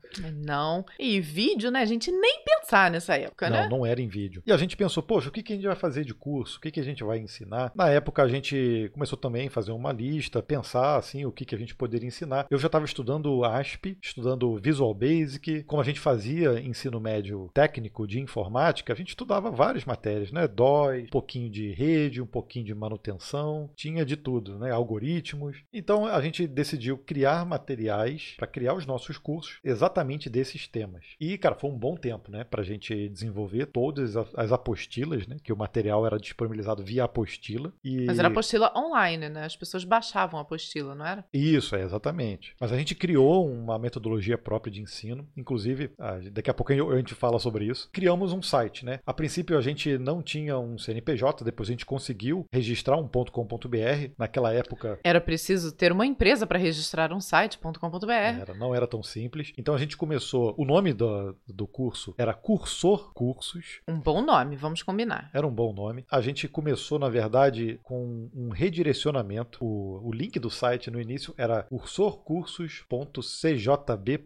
Não. 0.45 0.85
E 0.99 1.19
vídeo, 1.19 1.71
né? 1.71 1.81
A 1.81 1.85
gente 1.85 2.11
nem 2.11 2.43
pensar 2.45 2.91
nessa 2.91 3.15
época, 3.17 3.49
não, 3.49 3.57
né? 3.57 3.67
Não, 3.67 3.79
não 3.79 3.85
era 3.85 4.01
em 4.01 4.07
vídeo. 4.07 4.43
E 4.45 4.51
a 4.51 4.57
gente 4.57 4.77
pensou, 4.77 5.01
poxa, 5.01 5.29
o 5.29 5.31
que, 5.31 5.41
que 5.41 5.53
a 5.53 5.55
gente 5.55 5.65
vai 5.65 5.75
fazer 5.75 6.05
de 6.05 6.13
curso? 6.13 6.57
O 6.57 6.61
que, 6.61 6.71
que 6.71 6.79
a 6.79 6.83
gente 6.83 7.03
vai 7.03 7.17
ensinar? 7.17 7.71
Na 7.75 7.89
época, 7.89 8.21
a 8.21 8.27
gente 8.27 8.89
começou 8.93 9.17
também 9.17 9.47
a 9.47 9.51
fazer 9.51 9.71
uma 9.71 9.91
lista, 9.91 10.43
pensar, 10.43 10.97
assim, 10.97 11.25
o 11.25 11.31
que, 11.31 11.45
que 11.45 11.55
a 11.55 11.57
gente 11.57 11.75
poderia 11.75 12.07
ensinar. 12.07 12.45
Eu 12.49 12.59
já 12.59 12.67
estava 12.67 12.85
estudando 12.85 13.43
ASP, 13.43 13.97
estudando 14.01 14.42
usando 14.43 14.57
Visual 14.57 14.93
Basic. 14.93 15.63
Como 15.63 15.81
a 15.81 15.85
gente 15.85 15.99
fazia 15.99 16.59
ensino 16.59 16.99
médio 16.99 17.49
técnico 17.53 18.07
de 18.07 18.19
informática, 18.19 18.93
a 18.93 18.95
gente 18.95 19.09
estudava 19.09 19.49
várias 19.49 19.85
matérias, 19.85 20.31
né? 20.31 20.47
DOS, 20.47 21.03
um 21.03 21.07
pouquinho 21.07 21.49
de 21.49 21.71
rede, 21.71 22.21
um 22.21 22.25
pouquinho 22.25 22.65
de 22.65 22.75
manutenção, 22.75 23.69
tinha 23.75 24.05
de 24.05 24.17
tudo, 24.17 24.57
né? 24.59 24.71
Algoritmos. 24.71 25.57
Então 25.71 26.05
a 26.05 26.21
gente 26.21 26.47
decidiu 26.47 26.97
criar 26.97 27.45
materiais 27.45 28.33
para 28.37 28.47
criar 28.47 28.73
os 28.73 28.85
nossos 28.85 29.17
cursos 29.17 29.59
exatamente 29.63 30.29
desses 30.29 30.67
temas. 30.67 31.05
E, 31.19 31.37
cara, 31.37 31.55
foi 31.55 31.69
um 31.69 31.77
bom 31.77 31.95
tempo, 31.95 32.31
né? 32.31 32.43
Para 32.43 32.61
a 32.61 32.65
gente 32.65 33.09
desenvolver 33.09 33.67
todas 33.67 34.15
as 34.15 34.51
apostilas, 34.51 35.27
né? 35.27 35.37
Que 35.43 35.53
o 35.53 35.57
material 35.57 36.05
era 36.05 36.17
disponibilizado 36.17 36.83
via 36.83 37.03
apostila. 37.03 37.71
E... 37.83 38.05
Mas 38.05 38.19
era 38.19 38.27
apostila 38.27 38.71
online, 38.75 39.29
né? 39.29 39.45
As 39.45 39.55
pessoas 39.55 39.83
baixavam 39.83 40.39
a 40.39 40.43
apostila, 40.43 40.95
não 40.95 41.05
era? 41.05 41.25
Isso, 41.33 41.75
é, 41.75 41.83
exatamente. 41.83 42.55
Mas 42.59 42.71
a 42.71 42.77
gente 42.77 42.95
criou 42.95 43.47
uma 43.47 43.77
metodologia 43.77 44.32
própria 44.37 44.71
de 44.71 44.81
ensino. 44.81 45.27
Inclusive, 45.35 45.91
daqui 46.31 46.49
a 46.49 46.53
pouco 46.53 46.71
a 46.71 46.97
gente 46.97 47.13
fala 47.13 47.39
sobre 47.39 47.65
isso. 47.65 47.89
Criamos 47.91 48.33
um 48.33 48.41
site, 48.41 48.85
né? 48.85 48.99
A 49.05 49.13
princípio 49.13 49.57
a 49.57 49.61
gente 49.61 49.97
não 49.97 50.21
tinha 50.21 50.57
um 50.57 50.77
CNPJ, 50.77 51.43
depois 51.43 51.69
a 51.69 51.71
gente 51.71 51.85
conseguiu 51.85 52.45
registrar 52.51 52.97
um 52.97 53.07
.com.br. 53.07 54.11
Naquela 54.17 54.53
época... 54.53 54.99
Era 55.03 55.21
preciso 55.21 55.71
ter 55.71 55.91
uma 55.91 56.05
empresa 56.05 56.45
para 56.45 56.59
registrar 56.59 57.13
um 57.13 57.19
site 57.19 57.57
.com.br. 57.59 58.11
Era, 58.11 58.53
não 58.53 58.73
era 58.73 58.87
tão 58.87 59.03
simples. 59.03 59.53
Então 59.57 59.75
a 59.75 59.77
gente 59.77 59.97
começou... 59.97 60.53
O 60.57 60.65
nome 60.65 60.93
do, 60.93 61.35
do 61.47 61.67
curso 61.67 62.13
era 62.17 62.33
Cursor 62.33 63.13
Cursos. 63.13 63.81
Um 63.87 63.99
bom 63.99 64.21
nome, 64.21 64.55
vamos 64.55 64.83
combinar. 64.83 65.29
Era 65.33 65.47
um 65.47 65.53
bom 65.53 65.73
nome. 65.73 66.05
A 66.09 66.21
gente 66.21 66.47
começou, 66.47 66.99
na 66.99 67.09
verdade, 67.09 67.79
com 67.83 68.29
um 68.33 68.49
redirecionamento. 68.49 69.63
O, 69.63 70.09
o 70.09 70.11
link 70.11 70.39
do 70.39 70.49
site 70.49 70.91
no 70.91 70.99
início 70.99 71.33
era 71.37 71.67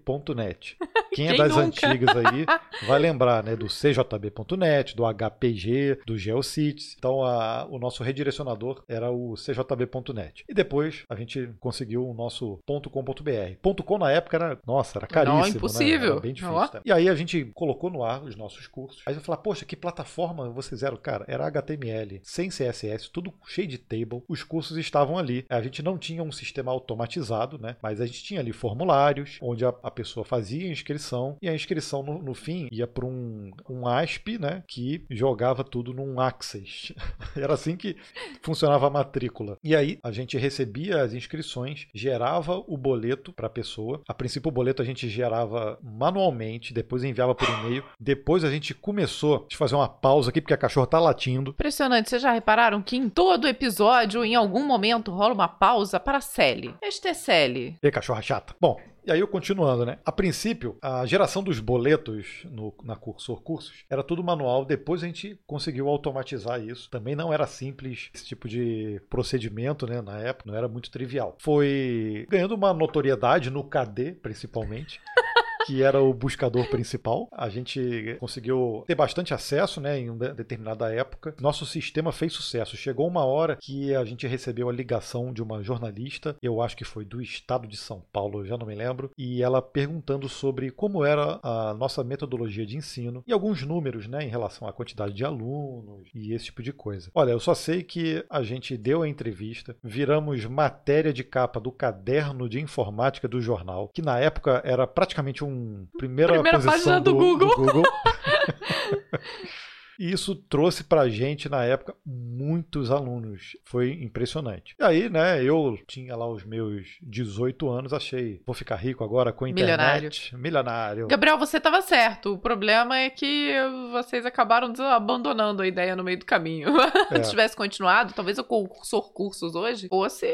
cursorcursos.cjb.net. 0.05 0.75
Quem, 1.17 1.29
é 1.29 1.35
das 1.35 1.55
nunca? 1.55 1.87
antigas 1.87 2.15
aí 2.15 2.45
vai 2.85 2.99
lembrar, 2.99 3.43
né, 3.43 3.55
do 3.55 3.67
cjb.net, 3.67 4.95
do 4.95 5.03
HPG, 5.03 6.01
do 6.05 6.15
GeoCities. 6.15 6.95
Então, 6.95 7.23
a, 7.23 7.65
o 7.65 7.79
nosso 7.79 8.03
redirecionador 8.03 8.83
era 8.87 9.09
o 9.09 9.35
cjb.net. 9.35 10.45
E 10.47 10.53
depois 10.53 11.03
a 11.09 11.15
gente 11.15 11.49
conseguiu 11.59 12.07
o 12.07 12.13
nosso 12.13 12.59
.com.br. 12.67 13.83
.com 13.83 13.97
na 13.97 14.11
época 14.11 14.37
era, 14.37 14.59
nossa, 14.65 14.99
era 14.99 15.07
caríssimo, 15.07 15.39
Não, 15.39 15.47
impossível. 15.47 15.99
Né? 15.99 16.11
Era 16.11 16.19
bem 16.21 16.33
difícil. 16.33 16.67
Tá? 16.67 16.81
E 16.85 16.91
aí 16.91 17.09
a 17.09 17.15
gente 17.15 17.45
colocou 17.55 17.89
no 17.89 18.03
ar 18.03 18.23
os 18.23 18.35
nossos 18.35 18.67
cursos. 18.67 19.01
Aí 19.05 19.15
eu 19.15 19.21
falei, 19.21 19.41
poxa, 19.41 19.65
que 19.65 19.75
plataforma 19.75 20.49
vocês 20.49 20.83
eram? 20.83 20.97
Cara, 20.97 21.25
era 21.27 21.47
HTML, 21.47 22.19
sem 22.23 22.49
CSS, 22.49 23.09
tudo 23.11 23.33
cheio 23.47 23.67
de 23.67 23.79
table. 23.79 24.23
Os 24.27 24.43
cursos 24.43 24.77
estavam 24.77 25.17
ali. 25.17 25.45
A 25.49 25.61
gente 25.61 25.81
não 25.81 25.97
tinha 25.97 26.21
um 26.21 26.31
sistema 26.31 26.71
automatizado, 26.71 27.57
né? 27.57 27.75
Mas 27.81 28.01
a 28.01 28.05
gente 28.05 28.23
tinha 28.23 28.39
ali 28.39 28.51
formulários, 28.51 29.39
onde 29.41 29.65
a, 29.65 29.73
a 29.81 29.89
pessoa 29.89 30.23
fazia 30.23 30.67
a 30.67 30.71
inscrição 30.71 31.06
e 31.41 31.49
a 31.49 31.53
inscrição 31.53 32.03
no, 32.03 32.21
no 32.21 32.33
fim 32.33 32.67
ia 32.71 32.87
para 32.87 33.05
um, 33.05 33.51
um 33.69 33.87
ASP, 33.87 34.37
né? 34.37 34.63
Que 34.67 35.05
jogava 35.09 35.63
tudo 35.63 35.93
num 35.93 36.19
Access. 36.19 36.95
Era 37.35 37.53
assim 37.53 37.75
que 37.75 37.95
funcionava 38.41 38.87
a 38.87 38.89
matrícula. 38.89 39.57
E 39.63 39.75
aí 39.75 39.99
a 40.03 40.11
gente 40.11 40.37
recebia 40.37 41.01
as 41.01 41.13
inscrições, 41.13 41.87
gerava 41.93 42.63
o 42.67 42.77
boleto 42.77 43.33
para 43.33 43.47
a 43.47 43.49
pessoa. 43.49 44.01
A 44.07 44.13
princípio 44.13 44.49
o 44.49 44.51
boleto 44.51 44.81
a 44.81 44.85
gente 44.85 45.09
gerava 45.09 45.77
manualmente, 45.81 46.73
depois 46.73 47.03
enviava 47.03 47.35
por 47.35 47.47
e-mail. 47.49 47.83
Depois 47.99 48.43
a 48.43 48.51
gente 48.51 48.73
começou, 48.73 49.39
deixa 49.39 49.55
eu 49.55 49.57
fazer 49.57 49.75
uma 49.75 49.89
pausa 49.89 50.29
aqui 50.29 50.41
porque 50.41 50.53
a 50.53 50.57
cachorra 50.57 50.87
tá 50.87 50.99
latindo. 50.99 51.51
Impressionante, 51.51 52.09
vocês 52.09 52.21
já 52.21 52.31
repararam 52.31 52.81
que 52.81 52.95
em 52.95 53.09
todo 53.09 53.47
episódio, 53.47 54.23
em 54.23 54.35
algum 54.35 54.65
momento, 54.65 55.11
rola 55.11 55.33
uma 55.33 55.47
pausa 55.47 55.99
para 55.99 56.21
Sally. 56.21 56.75
Este 56.81 57.09
é 57.09 57.13
Sally. 57.13 57.75
E 57.81 57.91
cachorra 57.91 58.21
chata. 58.21 58.55
Bom, 58.59 58.79
e 59.07 59.11
aí, 59.11 59.21
eu 59.21 59.27
continuando, 59.27 59.85
né? 59.85 59.99
A 60.03 60.11
princípio, 60.11 60.77
a 60.81 61.05
geração 61.05 61.41
dos 61.41 61.61
boletos 61.61 62.45
no, 62.51 62.73
na 62.83 62.93
Cursor 62.93 63.41
Cursos 63.41 63.85
era 63.89 64.03
tudo 64.03 64.21
manual. 64.21 64.65
Depois 64.65 65.01
a 65.01 65.05
gente 65.05 65.39
conseguiu 65.47 65.87
automatizar 65.87 66.61
isso. 66.61 66.89
Também 66.89 67.15
não 67.15 67.31
era 67.31 67.47
simples 67.47 68.09
esse 68.13 68.25
tipo 68.25 68.49
de 68.49 69.01
procedimento, 69.09 69.87
né? 69.87 70.01
Na 70.01 70.19
época, 70.19 70.51
não 70.51 70.57
era 70.57 70.67
muito 70.67 70.91
trivial. 70.91 71.37
Foi 71.39 72.27
ganhando 72.29 72.53
uma 72.53 72.73
notoriedade 72.73 73.49
no 73.49 73.63
KD, 73.63 74.15
principalmente. 74.21 74.99
que 75.67 75.83
era 75.83 76.01
o 76.01 76.13
buscador 76.13 76.69
principal. 76.69 77.27
A 77.29 77.49
gente 77.49 78.15
conseguiu 78.21 78.85
ter 78.87 78.95
bastante 78.95 79.33
acesso 79.33 79.81
né, 79.81 79.99
em 79.99 80.09
uma 80.09 80.29
determinada 80.29 80.89
época. 80.93 81.35
Nosso 81.41 81.65
sistema 81.65 82.13
fez 82.13 82.31
sucesso. 82.31 82.77
Chegou 82.77 83.05
uma 83.05 83.25
hora 83.25 83.57
que 83.61 83.93
a 83.93 84.05
gente 84.05 84.25
recebeu 84.25 84.69
a 84.69 84.73
ligação 84.73 85.33
de 85.33 85.43
uma 85.43 85.61
jornalista, 85.61 86.37
eu 86.41 86.61
acho 86.61 86.77
que 86.77 86.85
foi 86.85 87.03
do 87.03 87.21
estado 87.21 87.67
de 87.67 87.75
São 87.75 88.01
Paulo, 88.13 88.45
já 88.45 88.57
não 88.57 88.65
me 88.65 88.75
lembro, 88.75 89.11
e 89.17 89.43
ela 89.43 89.61
perguntando 89.61 90.29
sobre 90.29 90.71
como 90.71 91.03
era 91.03 91.37
a 91.43 91.73
nossa 91.73 92.01
metodologia 92.01 92.65
de 92.65 92.77
ensino 92.77 93.21
e 93.27 93.33
alguns 93.33 93.61
números 93.63 94.07
né, 94.07 94.23
em 94.23 94.29
relação 94.29 94.69
à 94.69 94.71
quantidade 94.71 95.13
de 95.13 95.25
alunos 95.25 96.07
e 96.15 96.33
esse 96.33 96.45
tipo 96.45 96.63
de 96.63 96.71
coisa. 96.71 97.11
Olha, 97.13 97.31
eu 97.31 97.39
só 97.41 97.53
sei 97.53 97.83
que 97.83 98.23
a 98.29 98.41
gente 98.41 98.77
deu 98.77 99.01
a 99.01 99.09
entrevista, 99.09 99.75
viramos 99.83 100.45
matéria 100.45 101.11
de 101.11 101.25
capa 101.25 101.59
do 101.59 101.73
caderno 101.73 102.47
de 102.47 102.61
informática 102.61 103.27
do 103.27 103.41
jornal, 103.41 103.89
que 103.93 104.01
na 104.01 104.17
época 104.17 104.61
era 104.63 104.87
praticamente 104.87 105.43
um 105.43 105.56
primeira, 105.97 106.33
primeira 106.33 106.59
página 106.59 106.99
do, 106.99 107.11
do 107.11 107.15
Google. 107.15 107.49
Do 107.49 107.55
Google. 107.55 107.83
E 109.99 110.11
isso 110.11 110.35
trouxe 110.35 110.83
pra 110.83 111.09
gente, 111.09 111.49
na 111.49 111.63
época, 111.63 111.95
muitos 112.05 112.91
alunos. 112.91 113.57
Foi 113.63 113.91
impressionante. 113.91 114.75
E 114.79 114.83
aí, 114.83 115.09
né, 115.09 115.43
eu 115.43 115.77
tinha 115.87 116.15
lá 116.15 116.27
os 116.27 116.45
meus 116.45 116.97
18 117.01 117.67
anos, 117.67 117.93
achei, 117.93 118.41
vou 118.45 118.53
ficar 118.53 118.75
rico 118.75 119.03
agora 119.03 119.33
com 119.33 119.45
a 119.45 119.49
internet. 119.49 120.31
Milionário. 120.31 120.37
Milionário. 120.37 121.07
Gabriel, 121.07 121.37
você 121.37 121.57
estava 121.57 121.81
certo. 121.81 122.33
O 122.33 122.37
problema 122.37 122.99
é 122.99 123.09
que 123.09 123.53
vocês 123.91 124.25
acabaram 124.25 124.71
abandonando 124.91 125.63
a 125.63 125.67
ideia 125.67 125.95
no 125.95 126.03
meio 126.03 126.19
do 126.19 126.25
caminho. 126.25 126.67
É. 127.09 127.23
Se 127.23 127.29
tivesse 127.29 127.55
continuado, 127.55 128.13
talvez 128.13 128.37
o 128.37 128.43
cursor 128.43 129.13
cursos 129.13 129.55
hoje 129.55 129.87
fosse 129.87 130.27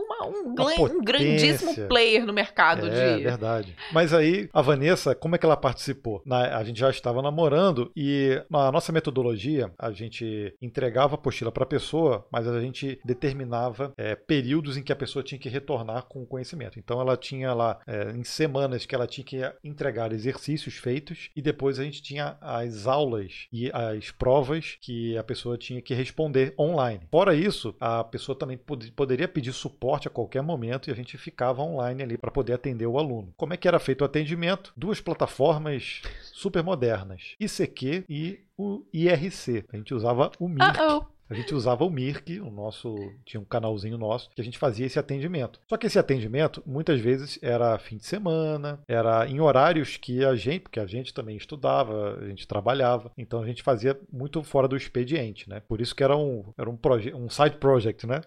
uma, 0.00 0.26
um, 0.26 0.54
um, 0.96 1.04
grandíssimo 1.04 1.74
player 1.88 2.24
no 2.26 2.32
mercado 2.32 2.86
é, 2.86 3.16
de. 3.16 3.22
Verdade. 3.22 3.76
Mas 3.92 4.12
aí, 4.12 4.48
a 4.52 4.62
Vanessa, 4.62 5.14
como 5.14 5.34
é 5.34 5.38
que 5.38 5.46
ela 5.46 5.56
participou? 5.56 6.22
Na, 6.24 6.56
a 6.56 6.64
gente 6.64 6.80
já 6.80 6.90
estava 6.90 7.22
namorando 7.22 7.90
e 7.96 8.42
na 8.50 8.70
nossa 8.72 8.92
metodologia, 8.92 9.72
a 9.78 9.90
gente 9.90 10.54
entregava 10.60 11.14
a 11.14 11.18
apostila 11.18 11.52
para 11.52 11.64
a 11.64 11.66
pessoa, 11.66 12.26
mas 12.30 12.46
a 12.46 12.60
gente 12.60 13.00
determinava 13.04 13.92
é, 13.96 14.14
períodos 14.14 14.76
em 14.76 14.82
que 14.82 14.92
a 14.92 14.96
pessoa 14.96 15.22
tinha 15.22 15.38
que 15.38 15.48
retornar 15.48 16.04
com 16.04 16.22
o 16.22 16.26
conhecimento. 16.26 16.78
Então, 16.78 17.00
ela 17.00 17.16
tinha 17.16 17.52
lá, 17.52 17.78
é, 17.86 18.10
em 18.12 18.24
semanas, 18.24 18.86
que 18.86 18.94
ela 18.94 19.06
tinha 19.06 19.24
que 19.24 19.52
entregar 19.62 20.12
exercícios 20.12 20.74
feitos 20.74 21.30
e 21.36 21.42
depois 21.42 21.78
a 21.78 21.84
gente 21.84 22.02
tinha 22.02 22.36
as 22.40 22.86
aulas 22.86 23.46
e 23.52 23.70
as 23.72 24.10
provas 24.10 24.76
que 24.80 25.16
a 25.16 25.22
pessoa 25.22 25.56
tinha 25.56 25.80
que 25.82 25.94
responder 25.94 26.54
online. 26.58 27.06
Fora 27.10 27.34
isso, 27.34 27.74
a 27.78 28.02
pessoa 28.02 28.36
também 28.36 28.56
pod 28.56 28.90
poderia 28.92 29.28
pedir 29.28 29.52
suporte 29.52 29.89
a 30.08 30.10
qualquer 30.10 30.42
momento 30.42 30.88
e 30.88 30.92
a 30.92 30.96
gente 30.96 31.16
ficava 31.18 31.62
online 31.62 32.02
ali 32.02 32.18
para 32.18 32.30
poder 32.30 32.54
atender 32.54 32.86
o 32.86 32.98
aluno. 32.98 33.32
Como 33.36 33.54
é 33.54 33.56
que 33.56 33.68
era 33.68 33.78
feito 33.78 34.02
o 34.02 34.04
atendimento? 34.04 34.72
Duas 34.76 35.00
plataformas 35.00 36.02
super 36.32 36.62
modernas, 36.62 37.34
ICQ 37.38 38.04
e 38.08 38.40
o 38.56 38.84
IRC. 38.92 39.64
A 39.72 39.76
gente 39.76 39.94
usava 39.94 40.30
o 40.38 40.48
Mirk. 40.48 40.78
Uh 40.78 40.82
-oh 40.82 41.19
a 41.30 41.34
gente 41.34 41.54
usava 41.54 41.84
o 41.84 41.90
Mirk, 41.90 42.40
o 42.40 42.50
nosso 42.50 42.96
tinha 43.24 43.40
um 43.40 43.44
canalzinho 43.44 43.96
nosso 43.96 44.28
que 44.30 44.40
a 44.40 44.44
gente 44.44 44.58
fazia 44.58 44.86
esse 44.86 44.98
atendimento. 44.98 45.60
Só 45.68 45.76
que 45.76 45.86
esse 45.86 45.98
atendimento 45.98 46.60
muitas 46.66 47.00
vezes 47.00 47.38
era 47.40 47.78
fim 47.78 47.96
de 47.96 48.04
semana, 48.04 48.80
era 48.88 49.28
em 49.28 49.40
horários 49.40 49.96
que 49.96 50.24
a 50.24 50.34
gente, 50.34 50.62
porque 50.62 50.80
a 50.80 50.86
gente 50.86 51.14
também 51.14 51.36
estudava, 51.36 52.18
a 52.20 52.26
gente 52.26 52.48
trabalhava, 52.48 53.12
então 53.16 53.40
a 53.40 53.46
gente 53.46 53.62
fazia 53.62 53.98
muito 54.12 54.42
fora 54.42 54.66
do 54.66 54.76
expediente, 54.76 55.48
né? 55.48 55.62
Por 55.68 55.80
isso 55.80 55.94
que 55.94 56.02
era 56.02 56.16
um 56.16 56.44
era 56.58 56.68
um, 56.68 56.78
um 57.14 57.30
side 57.30 57.56
project, 57.56 58.06
né? 58.06 58.22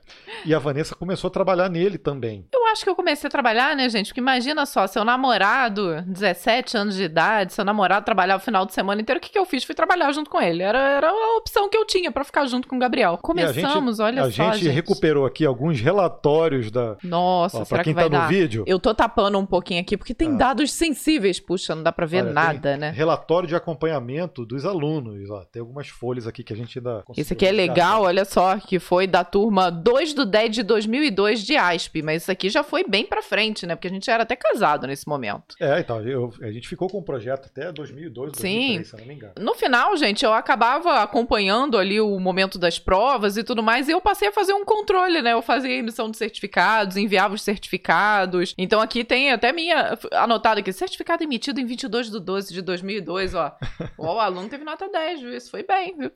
E 0.45 0.55
a 0.55 0.59
Vanessa 0.59 0.95
começou 0.95 1.27
a 1.27 1.31
trabalhar 1.31 1.69
nele 1.69 1.97
também. 1.97 2.47
Eu 2.53 2.65
acho 2.67 2.83
que 2.83 2.89
eu 2.89 2.95
comecei 2.95 3.27
a 3.27 3.31
trabalhar, 3.31 3.75
né, 3.75 3.89
gente? 3.89 4.07
Porque 4.07 4.21
imagina 4.21 4.65
só, 4.65 4.87
seu 4.87 5.03
namorado, 5.03 6.01
17 6.03 6.77
anos 6.77 6.95
de 6.95 7.03
idade, 7.03 7.53
seu 7.53 7.65
namorado 7.65 8.05
trabalhava 8.05 8.41
o 8.41 8.45
final 8.45 8.65
de 8.65 8.73
semana 8.73 9.01
inteiro, 9.01 9.19
o 9.19 9.21
que, 9.21 9.29
que 9.29 9.37
eu 9.37 9.45
fiz? 9.45 9.63
Fui 9.65 9.75
trabalhar 9.75 10.11
junto 10.13 10.29
com 10.29 10.41
ele. 10.41 10.63
Era, 10.63 10.79
era 10.79 11.09
a 11.09 11.37
opção 11.37 11.69
que 11.69 11.77
eu 11.77 11.85
tinha 11.85 12.11
para 12.11 12.23
ficar 12.23 12.45
junto 12.45 12.67
com 12.67 12.77
o 12.77 12.79
Gabriel. 12.79 12.92
Gabriel. 12.93 13.17
Começamos, 13.21 13.97
gente, 13.97 14.05
olha 14.05 14.23
a 14.23 14.31
só. 14.31 14.43
A 14.43 14.53
gente, 14.53 14.65
gente, 14.65 14.73
recuperou 14.73 15.25
aqui 15.25 15.45
alguns 15.45 15.79
relatórios 15.79 16.71
da. 16.71 16.97
Nossa, 17.03 17.59
ó, 17.59 17.65
será 17.65 17.83
quem 17.83 17.93
que 17.93 17.99
vai 17.99 18.09
tá 18.09 18.17
dar? 18.17 18.23
no 18.23 18.29
vídeo. 18.29 18.63
Eu 18.67 18.79
tô 18.79 18.93
tapando 18.93 19.37
um 19.37 19.45
pouquinho 19.45 19.81
aqui 19.81 19.95
porque 19.95 20.13
tem 20.13 20.29
ah. 20.29 20.37
dados 20.37 20.71
sensíveis. 20.71 21.39
Puxa, 21.39 21.75
não 21.75 21.83
dá 21.83 21.91
pra 21.91 22.05
ver 22.05 22.23
olha, 22.23 22.33
nada, 22.33 22.77
né? 22.77 22.91
Relatório 22.91 23.47
de 23.47 23.55
acompanhamento 23.55 24.45
dos 24.45 24.65
alunos. 24.65 25.29
Ó, 25.29 25.43
tem 25.43 25.59
algumas 25.59 25.87
folhas 25.87 26.27
aqui 26.27 26.43
que 26.43 26.53
a 26.53 26.55
gente 26.55 26.79
ainda. 26.79 27.03
Esse 27.15 27.33
aqui 27.33 27.45
é 27.45 27.51
legal, 27.51 28.03
olha 28.03 28.25
só, 28.25 28.57
que 28.57 28.79
foi 28.79 29.07
da 29.07 29.23
turma 29.23 29.69
2 29.69 30.13
do 30.13 30.25
10 30.25 30.55
de 30.55 30.63
2002 30.63 31.43
de 31.43 31.55
ASP. 31.55 32.01
Mas 32.01 32.23
isso 32.23 32.31
aqui 32.31 32.49
já 32.49 32.63
já 32.63 32.69
foi 32.69 32.83
bem 32.87 33.05
pra 33.05 33.21
frente, 33.21 33.67
né? 33.67 33.75
Porque 33.75 33.87
a 33.87 33.91
gente 33.91 34.09
era 34.09 34.23
até 34.23 34.35
casado 34.35 34.87
nesse 34.87 35.07
momento. 35.07 35.55
É, 35.59 35.79
então, 35.79 36.01
eu, 36.01 36.33
a 36.41 36.51
gente 36.51 36.67
ficou 36.67 36.89
com 36.89 36.99
o 36.99 37.03
projeto 37.03 37.47
até 37.47 37.71
2002, 37.71 38.31
2003, 38.31 38.41
Sim. 38.41 38.83
se 38.83 38.93
eu 38.95 38.99
não 38.99 39.07
me 39.07 39.13
engano. 39.13 39.33
No 39.39 39.53
final, 39.53 39.95
gente, 39.97 40.23
eu 40.23 40.33
acabava 40.33 41.01
acompanhando 41.01 41.77
ali 41.77 41.99
o 41.99 42.17
momento 42.19 42.57
das 42.57 42.79
provas 42.83 43.37
e 43.37 43.43
tudo 43.43 43.63
mais, 43.63 43.87
e 43.87 43.91
eu 43.91 44.01
passei 44.01 44.27
a 44.27 44.31
fazer 44.31 44.53
um 44.53 44.65
controle, 44.65 45.21
né? 45.21 45.33
Eu 45.33 45.41
fazia 45.41 45.71
emissão 45.71 46.09
de 46.09 46.17
certificados, 46.17 46.97
enviava 46.97 47.33
os 47.33 47.41
certificados. 47.41 48.53
Então 48.57 48.79
aqui 48.79 49.03
tem 49.03 49.31
até 49.31 49.51
minha 49.51 49.97
anotado 50.11 50.59
aqui, 50.59 50.71
certificado 50.71 51.23
emitido 51.23 51.59
em 51.59 51.65
22 51.65 52.11
de 52.11 52.19
12 52.19 52.53
de 52.53 52.61
2002, 52.61 53.35
ó. 53.35 53.55
ó 53.97 54.15
o 54.15 54.19
aluno 54.19 54.49
teve 54.49 54.63
nota 54.63 54.89
10, 54.89 55.21
viu? 55.21 55.35
Isso 55.35 55.49
foi 55.49 55.63
bem, 55.63 55.95
viu? 55.97 56.11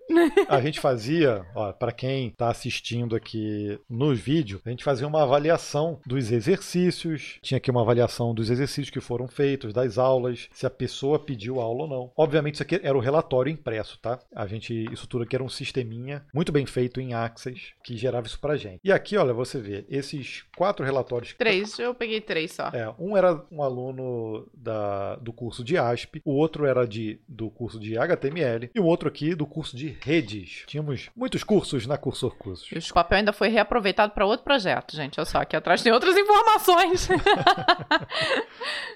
A 0.47 0.61
gente 0.61 0.79
fazia, 0.79 1.45
ó, 1.55 1.71
para 1.71 1.91
quem 1.91 2.31
tá 2.31 2.49
assistindo 2.49 3.15
aqui 3.15 3.79
no 3.89 4.13
vídeo, 4.13 4.61
a 4.65 4.69
gente 4.69 4.83
fazia 4.83 5.07
uma 5.07 5.23
avaliação 5.23 5.99
dos 6.05 6.31
exercícios, 6.31 7.39
tinha 7.41 7.57
aqui 7.57 7.71
uma 7.71 7.81
avaliação 7.81 8.33
dos 8.33 8.49
exercícios 8.49 8.89
que 8.89 8.99
foram 8.99 9.27
feitos, 9.27 9.73
das 9.73 9.97
aulas, 9.97 10.47
se 10.51 10.65
a 10.65 10.69
pessoa 10.69 11.19
pediu 11.19 11.59
aula 11.59 11.83
ou 11.83 11.89
não. 11.89 12.11
Obviamente 12.15 12.55
isso 12.55 12.63
aqui 12.63 12.79
era 12.83 12.97
o 12.97 13.01
relatório 13.01 13.51
impresso, 13.51 13.99
tá? 13.99 14.19
A 14.35 14.45
gente, 14.47 14.85
isso 14.91 15.07
tudo 15.07 15.23
aqui 15.23 15.35
era 15.35 15.43
um 15.43 15.49
sisteminha 15.49 16.25
muito 16.33 16.46
bem 16.51 16.65
feito 16.65 16.99
em 16.99 17.13
Access 17.13 17.73
que 17.83 17.95
gerava 17.95 18.27
isso 18.27 18.39
pra 18.39 18.57
gente. 18.57 18.79
E 18.83 18.91
aqui, 18.91 19.15
olha, 19.17 19.33
você 19.33 19.59
vê, 19.59 19.85
esses 19.89 20.43
quatro 20.55 20.85
relatórios 20.85 21.33
Três, 21.37 21.77
eu 21.79 21.93
peguei 21.93 22.19
três 22.19 22.51
só. 22.51 22.67
É, 22.73 22.93
um 22.99 23.15
era 23.15 23.41
um 23.51 23.63
aluno 23.63 24.47
da, 24.53 25.15
do 25.15 25.31
curso 25.31 25.63
de 25.63 25.77
ASP, 25.77 26.21
o 26.25 26.33
outro 26.33 26.65
era 26.65 26.87
de, 26.87 27.19
do 27.27 27.49
curso 27.49 27.79
de 27.79 27.97
HTML 27.97 28.69
e 28.73 28.79
o 28.79 28.85
outro 28.85 29.07
aqui 29.07 29.35
do 29.35 29.45
curso 29.45 29.75
de 29.75 29.95
redes. 30.01 30.63
Tínhamos 30.67 31.09
muitos 31.15 31.43
cursos 31.43 31.87
na 31.87 31.97
Cursor 31.97 32.35
Cursos. 32.35 32.69
E 32.71 32.91
o 32.91 32.93
papel 32.93 33.19
ainda 33.19 33.33
foi 33.33 33.47
reaproveitado 33.47 34.13
para 34.13 34.25
outro 34.25 34.43
projeto, 34.43 34.95
gente. 34.95 35.19
Olha 35.19 35.25
só, 35.25 35.39
aqui 35.39 35.55
atrás 35.55 35.81
tem 35.81 35.91
outras 35.91 36.15
informações. 36.17 37.07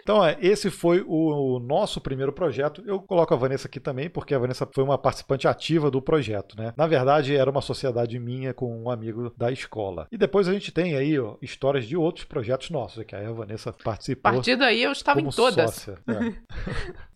Então, 0.04 0.26
é, 0.26 0.36
esse 0.42 0.70
foi 0.70 1.04
o, 1.08 1.56
o 1.56 1.60
nosso 1.60 2.02
primeiro 2.02 2.34
projeto. 2.34 2.84
Eu 2.86 3.00
coloco 3.00 3.34
a 3.34 3.38
Vanessa 3.38 3.68
aqui 3.68 3.80
também, 3.80 4.10
porque 4.10 4.34
a 4.34 4.40
Vanessa 4.40 4.68
foi 4.74 4.84
uma 4.84 4.98
participante 4.98 5.48
ativa 5.48 5.92
do 5.92 6.02
projeto, 6.02 6.58
né? 6.58 6.74
Na 6.76 6.88
verdade, 6.88 7.36
era 7.42 7.52
uma 7.52 7.62
sociedade 7.62 8.18
minha 8.20 8.54
com 8.54 8.84
um 8.84 8.90
amigo 8.90 9.34
da 9.38 9.52
escola. 9.52 10.08
E 10.12 10.18
depois 10.18 10.48
a 10.48 10.54
gente 10.54 10.72
tem 10.72 10.96
aí 10.96 11.20
ó, 11.20 11.36
histórias 11.42 11.86
de 11.86 11.98
outros 11.98 12.26
projetos 12.26 12.70
nossos, 12.70 13.04
que 13.04 13.16
aí 13.16 13.26
a 13.26 13.32
Vanessa 13.32 13.72
A 13.72 13.74
participou. 13.74 14.32
partir 14.32 14.56
daí 14.56 14.84
eu 14.84 14.92
estava 14.92 15.20
em 15.20 15.30
todas. 15.30 15.74
sócia. 15.74 15.98
É. 16.08 16.34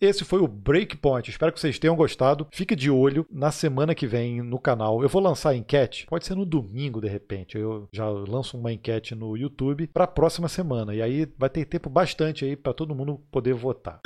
Esse 0.00 0.24
foi 0.24 0.40
o 0.40 0.48
Breakpoint. 0.48 1.30
Espero 1.30 1.52
que 1.52 1.60
vocês 1.60 1.78
tenham 1.78 1.96
gostado. 1.96 2.46
Fique 2.50 2.74
de 2.74 2.90
olho 2.90 3.26
na 3.30 3.50
semana 3.50 3.94
que 3.94 4.06
vem 4.06 4.42
no 4.42 4.58
canal. 4.58 5.02
Eu 5.02 5.08
vou 5.08 5.22
lançar 5.22 5.50
a 5.50 5.56
enquete. 5.56 6.06
Pode 6.06 6.26
ser 6.26 6.34
no 6.34 6.44
domingo, 6.44 7.00
de 7.00 7.08
repente. 7.08 7.56
Eu 7.56 7.88
já 7.92 8.08
lanço 8.08 8.58
uma 8.58 8.72
enquete 8.72 9.14
no 9.14 9.36
YouTube 9.36 9.86
para 9.88 10.04
a 10.04 10.08
próxima 10.08 10.48
semana. 10.48 10.94
E 10.94 11.00
aí 11.02 11.28
vai 11.38 11.48
ter 11.48 11.64
tempo 11.64 11.88
bastante 11.88 12.44
aí 12.44 12.56
para 12.56 12.72
todo 12.72 12.94
mundo 12.94 13.20
poder 13.30 13.54
votar. 13.54 14.00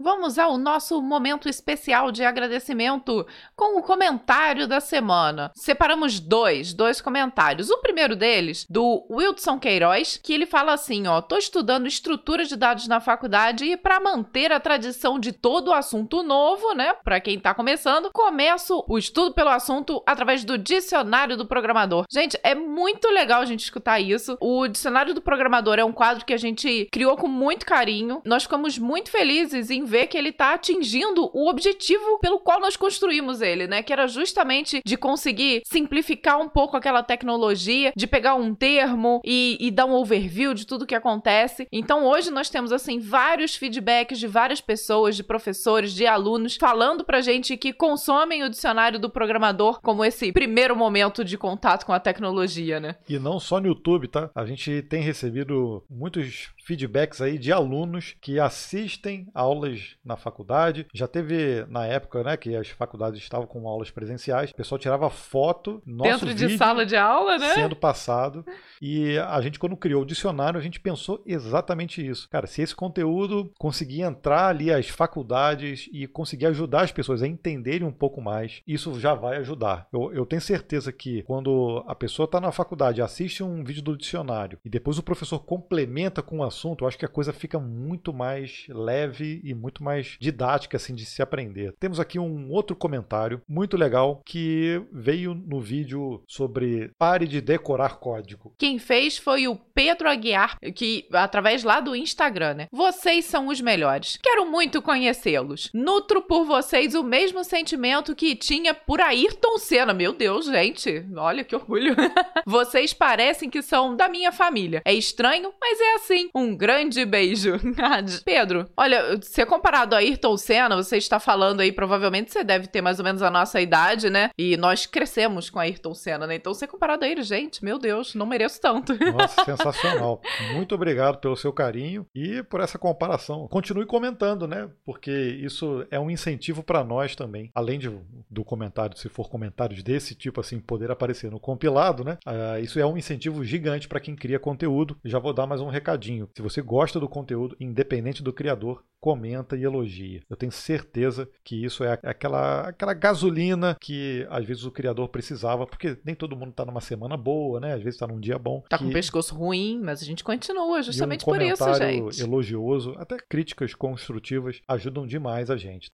Vamos 0.00 0.38
ao 0.38 0.58
nosso 0.58 1.00
momento 1.00 1.48
especial 1.48 2.10
de 2.10 2.24
agradecimento 2.24 3.26
com 3.54 3.78
o 3.78 3.82
comentário 3.82 4.66
da 4.66 4.80
semana. 4.80 5.52
Separamos 5.54 6.18
dois, 6.18 6.74
dois 6.74 7.00
comentários. 7.00 7.70
O 7.70 7.78
primeiro 7.78 8.16
deles, 8.16 8.66
do 8.68 9.06
Wilson 9.08 9.58
Queiroz, 9.58 10.18
que 10.22 10.32
ele 10.32 10.46
fala 10.46 10.72
assim, 10.72 11.06
ó, 11.06 11.20
tô 11.20 11.38
estudando 11.38 11.86
estrutura 11.86 12.44
de 12.44 12.56
dados 12.56 12.88
na 12.88 13.00
faculdade 13.00 13.64
e 13.64 13.76
para 13.76 14.00
manter 14.00 14.50
a 14.52 14.58
tradição 14.58 15.18
de 15.18 15.32
todo 15.32 15.72
assunto 15.72 16.22
novo, 16.22 16.74
né, 16.74 16.94
para 17.04 17.20
quem 17.20 17.38
tá 17.38 17.54
começando, 17.54 18.10
começo 18.12 18.84
o 18.88 18.98
estudo 18.98 19.32
pelo 19.32 19.50
assunto 19.50 20.02
através 20.04 20.44
do 20.44 20.58
dicionário 20.58 21.36
do 21.36 21.46
programador. 21.46 22.04
Gente, 22.10 22.38
é 22.42 22.54
muito 22.54 23.08
legal 23.10 23.42
a 23.42 23.46
gente 23.46 23.60
escutar 23.60 24.00
isso. 24.00 24.36
O 24.40 24.66
dicionário 24.66 25.14
do 25.14 25.22
programador 25.22 25.78
é 25.78 25.84
um 25.84 25.92
quadro 25.92 26.24
que 26.24 26.34
a 26.34 26.38
gente 26.38 26.88
criou 26.90 27.16
com 27.16 27.28
muito 27.28 27.64
carinho. 27.64 28.20
Nós 28.24 28.42
ficamos 28.42 28.76
muito 28.76 29.10
felizes 29.10 29.70
em 29.70 29.84
ver 29.94 30.08
que 30.08 30.18
ele 30.18 30.32
tá 30.32 30.54
atingindo 30.54 31.30
o 31.32 31.48
objetivo 31.48 32.18
pelo 32.20 32.40
qual 32.40 32.60
nós 32.60 32.76
construímos 32.76 33.40
ele, 33.40 33.68
né? 33.68 33.80
Que 33.80 33.92
era 33.92 34.08
justamente 34.08 34.82
de 34.84 34.96
conseguir 34.96 35.62
simplificar 35.64 36.40
um 36.40 36.48
pouco 36.48 36.76
aquela 36.76 37.00
tecnologia, 37.00 37.92
de 37.94 38.04
pegar 38.04 38.34
um 38.34 38.52
termo 38.52 39.20
e, 39.24 39.56
e 39.60 39.70
dar 39.70 39.86
um 39.86 39.92
overview 39.92 40.52
de 40.52 40.66
tudo 40.66 40.86
que 40.86 40.96
acontece. 40.96 41.68
Então 41.70 42.04
hoje 42.04 42.32
nós 42.32 42.50
temos 42.50 42.72
assim 42.72 42.98
vários 42.98 43.54
feedbacks 43.54 44.18
de 44.18 44.26
várias 44.26 44.60
pessoas, 44.60 45.14
de 45.14 45.22
professores, 45.22 45.92
de 45.92 46.06
alunos, 46.06 46.56
falando 46.56 47.04
pra 47.04 47.20
gente 47.20 47.56
que 47.56 47.72
consomem 47.72 48.42
o 48.42 48.50
dicionário 48.50 48.98
do 48.98 49.08
programador 49.08 49.80
como 49.80 50.04
esse 50.04 50.32
primeiro 50.32 50.74
momento 50.74 51.24
de 51.24 51.38
contato 51.38 51.86
com 51.86 51.92
a 51.92 52.00
tecnologia, 52.00 52.80
né? 52.80 52.96
E 53.08 53.16
não 53.16 53.38
só 53.38 53.60
no 53.60 53.68
YouTube, 53.68 54.08
tá? 54.08 54.28
A 54.34 54.44
gente 54.44 54.82
tem 54.82 55.02
recebido 55.02 55.84
muitos 55.88 56.52
feedbacks 56.64 57.20
aí 57.20 57.38
de 57.38 57.52
alunos 57.52 58.16
que 58.20 58.40
assistem 58.40 59.28
aulas 59.34 59.96
na 60.04 60.16
faculdade. 60.16 60.86
Já 60.92 61.06
teve 61.06 61.64
na 61.68 61.86
época, 61.86 62.22
né, 62.22 62.36
que 62.36 62.56
as 62.56 62.68
faculdades 62.68 63.20
estavam 63.20 63.46
com 63.46 63.68
aulas 63.68 63.90
presenciais, 63.90 64.50
o 64.50 64.54
pessoal 64.54 64.78
tirava 64.78 65.10
foto 65.10 65.82
nosso 65.86 66.10
Dentro 66.10 66.34
de 66.34 66.46
vídeo 66.46 66.58
sala 66.58 66.86
de 66.86 66.96
aula, 66.96 67.38
né? 67.38 67.54
sendo 67.54 67.76
passado. 67.76 68.44
E 68.80 69.18
a 69.18 69.40
gente 69.40 69.58
quando 69.58 69.76
criou 69.76 70.02
o 70.02 70.06
dicionário, 70.06 70.58
a 70.58 70.62
gente 70.62 70.80
pensou 70.80 71.22
exatamente 71.26 72.04
isso. 72.06 72.28
Cara, 72.28 72.46
se 72.46 72.62
esse 72.62 72.74
conteúdo 72.74 73.52
conseguir 73.58 74.02
entrar 74.02 74.48
ali 74.48 74.72
às 74.72 74.88
faculdades 74.88 75.88
e 75.92 76.06
conseguir 76.06 76.46
ajudar 76.46 76.82
as 76.82 76.92
pessoas 76.92 77.22
a 77.22 77.26
entenderem 77.26 77.86
um 77.86 77.92
pouco 77.92 78.20
mais, 78.20 78.62
isso 78.66 78.98
já 78.98 79.14
vai 79.14 79.36
ajudar. 79.38 79.86
Eu, 79.92 80.12
eu 80.12 80.26
tenho 80.26 80.42
certeza 80.42 80.92
que 80.92 81.22
quando 81.22 81.84
a 81.86 81.94
pessoa 81.94 82.24
está 82.24 82.40
na 82.40 82.52
faculdade, 82.52 83.02
assiste 83.02 83.42
um 83.42 83.62
vídeo 83.64 83.82
do 83.82 83.96
dicionário 83.96 84.58
e 84.64 84.70
depois 84.70 84.98
o 84.98 85.02
professor 85.02 85.38
complementa 85.40 86.22
com 86.22 86.38
o 86.38 86.44
assunto, 86.54 86.84
eu 86.84 86.88
acho 86.88 86.98
que 86.98 87.04
a 87.04 87.08
coisa 87.08 87.32
fica 87.32 87.58
muito 87.58 88.12
mais 88.12 88.66
leve 88.68 89.40
e 89.42 89.52
muito 89.54 89.82
mais 89.82 90.16
didática 90.20 90.76
assim 90.76 90.94
de 90.94 91.04
se 91.04 91.20
aprender. 91.20 91.74
Temos 91.78 91.98
aqui 91.98 92.18
um 92.18 92.50
outro 92.50 92.76
comentário 92.76 93.42
muito 93.48 93.76
legal 93.76 94.22
que 94.24 94.80
veio 94.92 95.34
no 95.34 95.60
vídeo 95.60 96.22
sobre 96.28 96.90
pare 96.98 97.26
de 97.26 97.40
decorar 97.40 97.98
código. 97.98 98.54
Quem 98.58 98.78
fez 98.78 99.18
foi 99.18 99.48
o 99.48 99.56
Pedro 99.74 100.08
Aguiar, 100.08 100.58
que 100.74 101.06
através 101.12 101.64
lá 101.64 101.80
do 101.80 101.96
Instagram, 101.96 102.54
né? 102.54 102.68
Vocês 102.70 103.24
são 103.24 103.48
os 103.48 103.60
melhores. 103.60 104.18
Quero 104.22 104.46
muito 104.46 104.80
conhecê-los. 104.80 105.70
Nutro 105.74 106.22
por 106.22 106.44
vocês 106.44 106.94
o 106.94 107.02
mesmo 107.02 107.42
sentimento 107.42 108.14
que 108.14 108.36
tinha 108.36 108.72
por 108.72 109.00
Ayrton 109.00 109.58
Senna. 109.58 109.92
Meu 109.92 110.12
Deus, 110.12 110.46
gente, 110.46 111.04
olha 111.16 111.42
que 111.42 111.56
orgulho. 111.56 111.94
vocês 112.46 112.92
parecem 112.92 113.50
que 113.50 113.62
são 113.62 113.96
da 113.96 114.08
minha 114.08 114.30
família. 114.30 114.82
É 114.84 114.92
estranho, 114.92 115.52
mas 115.60 115.80
é 115.80 115.94
assim. 115.94 116.30
Um 116.34 116.56
grande 116.56 117.04
beijo. 117.04 117.54
Pedro, 118.24 118.68
olha, 118.76 119.20
ser 119.22 119.46
comparado 119.46 119.94
a 119.94 119.98
Ayrton 119.98 120.36
Senna, 120.36 120.76
você 120.76 120.98
está 120.98 121.18
falando 121.18 121.60
aí, 121.60 121.72
provavelmente 121.72 122.32
você 122.32 122.44
deve 122.44 122.68
ter 122.68 122.80
mais 122.80 122.98
ou 122.98 123.04
menos 123.04 123.22
a 123.22 123.30
nossa 123.30 123.60
idade, 123.60 124.08
né? 124.08 124.30
E 124.38 124.56
nós 124.56 124.86
crescemos 124.86 125.50
com 125.50 125.58
a 125.58 125.62
Ayrton 125.62 125.94
Senna, 125.94 126.26
né? 126.26 126.36
Então 126.36 126.54
ser 126.54 126.68
comparado 126.68 127.04
a 127.04 127.08
ele, 127.08 127.22
gente, 127.22 127.64
meu 127.64 127.78
Deus, 127.78 128.14
não 128.14 128.26
mereço 128.26 128.60
tanto. 128.60 128.94
Nossa, 129.12 129.56
sensacional. 129.72 130.20
Muito 130.52 130.74
obrigado 130.74 131.18
pelo 131.18 131.36
seu 131.36 131.52
carinho 131.52 132.06
e 132.14 132.42
por 132.42 132.60
essa 132.60 132.78
comparação. 132.78 133.48
Continue 133.48 133.86
comentando, 133.86 134.46
né? 134.46 134.68
Porque 134.84 135.10
isso 135.10 135.86
é 135.90 135.98
um 135.98 136.10
incentivo 136.10 136.62
para 136.62 136.84
nós 136.84 137.14
também. 137.14 137.50
Além 137.54 137.78
de, 137.78 137.90
do 138.30 138.44
comentário, 138.44 138.96
se 138.96 139.08
for 139.08 139.28
comentários 139.28 139.82
desse 139.82 140.14
tipo 140.14 140.40
assim, 140.40 140.60
poder 140.60 140.90
aparecer 140.90 141.30
no 141.30 141.40
compilado, 141.40 142.04
né? 142.04 142.18
Ah, 142.26 142.60
isso 142.60 142.78
é 142.78 142.86
um 142.86 142.96
incentivo 142.96 143.44
gigante 143.44 143.88
para 143.88 144.00
quem 144.00 144.14
cria 144.14 144.38
conteúdo. 144.38 144.96
Já 145.04 145.18
vou 145.18 145.32
dar 145.32 145.46
mais 145.46 145.60
um 145.60 145.68
recadinho. 145.68 146.28
Se 146.34 146.42
você 146.42 146.60
gosta 146.60 147.00
do 147.00 147.08
conteúdo, 147.08 147.56
independente 147.60 148.22
do 148.22 148.32
criador, 148.32 148.82
comenta 149.04 149.54
e 149.54 149.62
elogia. 149.62 150.22
Eu 150.30 150.34
tenho 150.34 150.50
certeza 150.50 151.28
que 151.44 151.62
isso 151.62 151.84
é 151.84 152.00
aquela, 152.02 152.68
aquela 152.68 152.94
gasolina 152.94 153.76
que 153.78 154.26
às 154.30 154.46
vezes 154.46 154.64
o 154.64 154.70
criador 154.70 155.10
precisava, 155.10 155.66
porque 155.66 155.98
nem 156.02 156.14
todo 156.14 156.34
mundo 156.34 156.52
está 156.52 156.64
numa 156.64 156.80
semana 156.80 157.14
boa, 157.14 157.60
né? 157.60 157.74
Às 157.74 157.82
vezes 157.82 157.96
está 157.96 158.06
num 158.06 158.18
dia 158.18 158.38
bom. 158.38 158.64
Tá 158.66 158.78
que... 158.78 158.84
com 158.84 158.88
o 158.88 158.92
pescoço 158.94 159.34
ruim, 159.34 159.78
mas 159.78 160.00
a 160.00 160.06
gente 160.06 160.24
continua 160.24 160.80
justamente 160.80 161.20
e 161.20 161.24
um 161.24 161.26
por 161.26 161.42
isso, 161.42 161.74
gente. 161.74 162.22
elogioso, 162.22 162.94
até 162.96 163.18
críticas 163.18 163.74
construtivas 163.74 164.62
ajudam 164.66 165.06
demais 165.06 165.50
a 165.50 165.56
gente. 165.58 165.90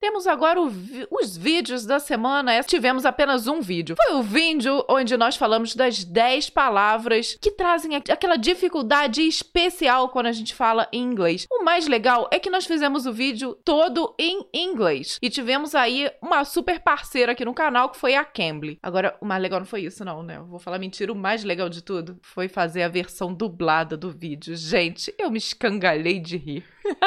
Temos 0.00 0.28
agora 0.28 0.60
os 0.60 1.36
vídeos 1.36 1.84
da 1.84 1.98
semana. 1.98 2.62
Tivemos 2.62 3.04
apenas 3.04 3.48
um 3.48 3.60
vídeo. 3.60 3.96
Foi 3.96 4.14
o 4.14 4.22
vídeo 4.22 4.84
onde 4.88 5.16
nós 5.16 5.36
falamos 5.36 5.74
das 5.74 6.04
10 6.04 6.50
palavras 6.50 7.36
que 7.40 7.50
trazem 7.50 7.96
aquela 7.96 8.36
dificuldade 8.36 9.22
especial 9.22 10.08
quando 10.08 10.26
a 10.26 10.32
gente 10.32 10.54
fala 10.54 10.88
em 10.92 11.02
inglês. 11.02 11.46
O 11.50 11.64
mais 11.64 11.88
legal 11.88 12.28
é 12.32 12.38
que 12.38 12.48
nós 12.48 12.64
fizemos 12.64 13.06
o 13.06 13.12
vídeo 13.12 13.58
todo 13.64 14.14
em 14.18 14.46
inglês. 14.54 15.18
E 15.20 15.28
tivemos 15.28 15.74
aí 15.74 16.08
uma 16.22 16.44
super 16.44 16.78
parceira 16.78 17.32
aqui 17.32 17.44
no 17.44 17.52
canal 17.52 17.88
que 17.88 17.98
foi 17.98 18.14
a 18.14 18.24
Cambly. 18.24 18.78
Agora, 18.80 19.16
o 19.20 19.26
mais 19.26 19.42
legal 19.42 19.58
não 19.58 19.66
foi 19.66 19.82
isso, 19.82 20.04
não, 20.04 20.22
né? 20.22 20.36
Eu 20.36 20.46
vou 20.46 20.60
falar 20.60 20.78
mentira. 20.78 21.12
O 21.12 21.16
mais 21.16 21.42
legal 21.42 21.68
de 21.68 21.82
tudo 21.82 22.18
foi 22.22 22.46
fazer 22.46 22.84
a 22.84 22.88
versão 22.88 23.34
dublada 23.34 23.96
do 23.96 24.12
vídeo. 24.12 24.54
Gente, 24.54 25.12
eu 25.18 25.28
me 25.28 25.38
escangalhei 25.38 26.20
de 26.20 26.36
rir. 26.36 26.64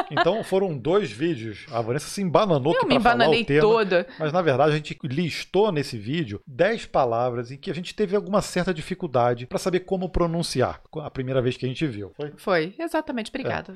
Então 0.10 0.44
foram 0.44 0.78
dois 0.78 1.12
vídeos. 1.12 1.65
A 1.72 1.82
Vanessa 1.82 2.08
se 2.08 2.22
embananou 2.22 2.74
Eu 2.74 2.84
me 2.86 2.96
pra 2.96 3.02
falar 3.02 3.15
embananei 3.15 3.41
o 3.44 3.46
tema. 3.46 3.62
toda. 3.62 4.08
Mas 4.20 4.34
na 4.34 4.41
verdade 4.41 4.72
a 4.72 4.76
gente 4.76 4.98
listou 5.04 5.72
nesse 5.72 5.98
vídeo 5.98 6.41
10 6.48 6.86
palavras 6.88 7.52
em 7.52 7.58
que 7.58 7.72
a 7.72 7.74
gente 7.74 7.96
teve 7.96 8.15
alguma 8.15 8.41
certa 8.41 8.74
dificuldade 8.74 9.46
para 9.46 9.60
saber 9.60 9.82
como 9.82 10.10
pronunciar. 10.10 10.82
A 10.98 11.10
primeira 11.10 11.41
vez 11.41 11.58
que 11.58 11.65
a 11.65 11.70
gente 11.70 11.86
viu. 11.88 12.12
Foi? 12.15 12.34
Foi, 12.38 12.76
exatamente, 12.78 13.30
obrigada. 13.30 13.76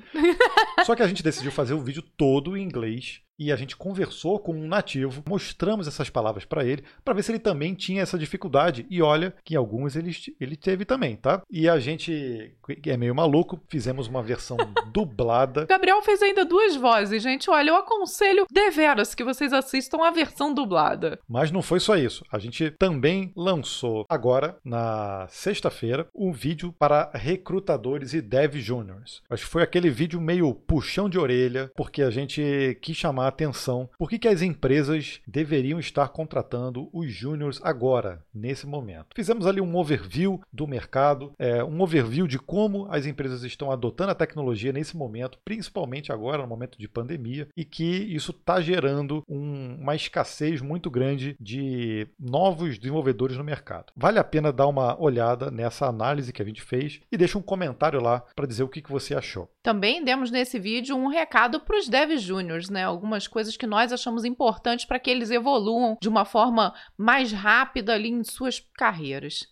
Só 0.85 0.95
que 0.95 1.03
a 1.03 1.07
gente 1.07 1.23
decidiu 1.23 1.51
fazer 1.51 1.73
o 1.73 1.81
vídeo 1.81 2.01
todo 2.01 2.57
em 2.57 2.63
inglês 2.63 3.21
e 3.37 3.51
a 3.51 3.55
gente 3.55 3.75
conversou 3.75 4.39
com 4.39 4.53
um 4.53 4.67
nativo, 4.67 5.23
mostramos 5.27 5.87
essas 5.87 6.09
palavras 6.09 6.45
para 6.45 6.65
ele, 6.65 6.83
para 7.03 7.13
ver 7.13 7.23
se 7.23 7.31
ele 7.31 7.39
também 7.39 7.73
tinha 7.73 8.01
essa 8.01 8.17
dificuldade. 8.17 8.85
E 8.89 9.01
olha 9.01 9.33
que 9.43 9.53
em 9.53 9.57
alguns 9.57 9.95
ele, 9.95 10.15
ele 10.39 10.55
teve 10.55 10.85
também, 10.85 11.15
tá? 11.15 11.41
E 11.49 11.67
a 11.67 11.79
gente, 11.79 12.55
que 12.81 12.89
é 12.89 12.97
meio 12.97 13.13
maluco, 13.13 13.59
fizemos 13.67 14.07
uma 14.07 14.23
versão 14.23 14.57
dublada. 14.91 15.65
Gabriel 15.65 16.01
fez 16.01 16.21
ainda 16.21 16.45
duas 16.45 16.75
vozes, 16.75 17.21
gente. 17.21 17.49
Olha, 17.49 17.69
eu 17.69 17.75
aconselho 17.75 18.45
deveras 18.51 19.13
que 19.13 19.23
vocês 19.23 19.51
assistam 19.53 20.03
a 20.03 20.11
versão 20.11 20.53
dublada. 20.53 21.19
Mas 21.27 21.51
não 21.51 21.61
foi 21.61 21.79
só 21.79 21.97
isso. 21.97 22.23
A 22.31 22.39
gente 22.39 22.71
também 22.71 23.31
lançou 23.35 24.05
agora, 24.09 24.57
na 24.63 25.27
sexta-feira, 25.29 26.07
um 26.13 26.31
vídeo 26.31 26.73
para 26.77 27.11
recrutadores 27.13 28.13
e 28.13 28.21
dev 28.21 28.55
juniors. 28.55 29.21
Acho 29.29 29.45
que 29.45 29.51
foi 29.51 29.63
aquele 29.63 29.89
vídeo 29.89 30.21
meio 30.21 30.53
puxão 30.53 31.09
de 31.09 31.19
orelha, 31.19 31.71
porque 31.75 32.01
a 32.01 32.09
gente 32.09 32.77
quis 32.81 32.95
chamar 32.95 33.24
a 33.25 33.29
atenção 33.29 33.89
por 33.97 34.09
que, 34.09 34.19
que 34.19 34.27
as 34.27 34.41
empresas 34.41 35.19
deveriam 35.27 35.79
estar 35.79 36.07
contratando 36.09 36.89
os 36.93 37.11
júniors 37.11 37.59
agora, 37.63 38.23
nesse 38.33 38.65
momento. 38.65 39.07
Fizemos 39.15 39.45
ali 39.45 39.59
um 39.61 39.75
overview 39.75 40.41
do 40.51 40.67
mercado, 40.67 41.31
é, 41.38 41.63
um 41.63 41.81
overview 41.81 42.27
de 42.27 42.39
como 42.39 42.88
as 42.89 43.05
empresas 43.05 43.43
estão 43.43 43.71
adotando 43.71 44.11
a 44.11 44.15
tecnologia 44.15 44.71
nesse 44.71 44.95
momento, 44.95 45.38
principalmente 45.43 46.11
agora, 46.11 46.41
no 46.41 46.47
momento 46.47 46.77
de 46.77 46.88
pandemia, 46.88 47.47
e 47.55 47.65
que 47.65 47.83
isso 47.83 48.31
está 48.31 48.61
gerando 48.61 49.23
um- 49.27 49.75
uma 49.81 49.95
escassez 49.95 50.61
muito 50.61 50.89
grande 50.89 51.35
de 51.39 52.07
novos 52.19 52.77
desenvolvedores 52.77 53.38
no 53.38 53.43
mercado. 53.43 53.91
Vale 53.95 54.19
a 54.19 54.23
pena 54.23 54.51
dar 54.51 54.67
uma 54.67 54.99
olhada 55.01 55.49
nessa 55.51 55.88
análise 55.88 56.31
que 56.33 56.41
a 56.41 56.45
gente 56.45 56.61
fez 56.61 56.99
e 57.11 57.17
deixa 57.17 57.38
um 57.38 57.41
comentário 57.41 58.01
lá 58.01 58.23
para 58.35 58.47
dizer 58.47 58.63
o 58.63 58.67
que, 58.69 58.81
que 58.81 58.91
você 58.91 59.15
achou. 59.15 59.49
Também 59.63 60.03
demos 60.03 60.29
nesse 60.31 60.59
vídeo 60.59 60.95
um 60.95 61.07
recado 61.07 61.59
para 61.59 61.77
os 61.77 61.88
devs 61.89 62.21
júniors, 62.21 62.69
né? 62.69 62.83
Algumas 62.83 63.14
coisas 63.28 63.56
que 63.56 63.65
nós 63.65 63.91
achamos 63.91 64.25
importantes 64.25 64.86
para 64.86 64.99
que 64.99 65.10
eles 65.10 65.32
evoluam 65.32 65.97
de 66.01 66.10
uma 66.10 66.25
forma 66.25 66.73
mais 66.97 67.32
rápida 67.32 67.93
ali 67.93 68.10
em 68.10 68.23
suas 68.23 68.60
carreiras. 68.78 69.47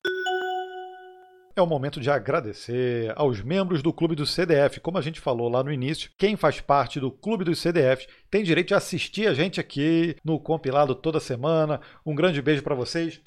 É 1.56 1.62
o 1.62 1.68
momento 1.68 2.00
de 2.02 2.10
agradecer 2.10 3.14
aos 3.16 3.40
membros 3.42 3.84
do 3.84 3.94
Clube 3.94 4.16
do 4.16 4.26
CDF. 4.26 4.80
Como 4.80 4.98
a 4.98 5.02
gente 5.02 5.22
falou 5.22 5.48
lá 5.48 5.64
no 5.64 5.72
início, 5.72 6.10
quem 6.18 6.36
faz 6.36 6.60
parte 6.60 7.00
do 7.00 7.12
Clube 7.12 7.44
dos 7.44 7.60
CDF 7.60 8.08
tem 8.30 8.44
direito 8.44 8.70
de 8.70 8.74
assistir 8.74 9.28
a 9.28 9.36
gente 9.36 9.60
aqui 9.60 10.16
no 10.26 10.40
compilado 10.40 10.96
toda 10.96 11.20
semana. 11.20 11.80
Um 12.04 12.16
grande 12.16 12.42
beijo 12.42 12.64
para 12.64 12.74
vocês. 12.74 13.22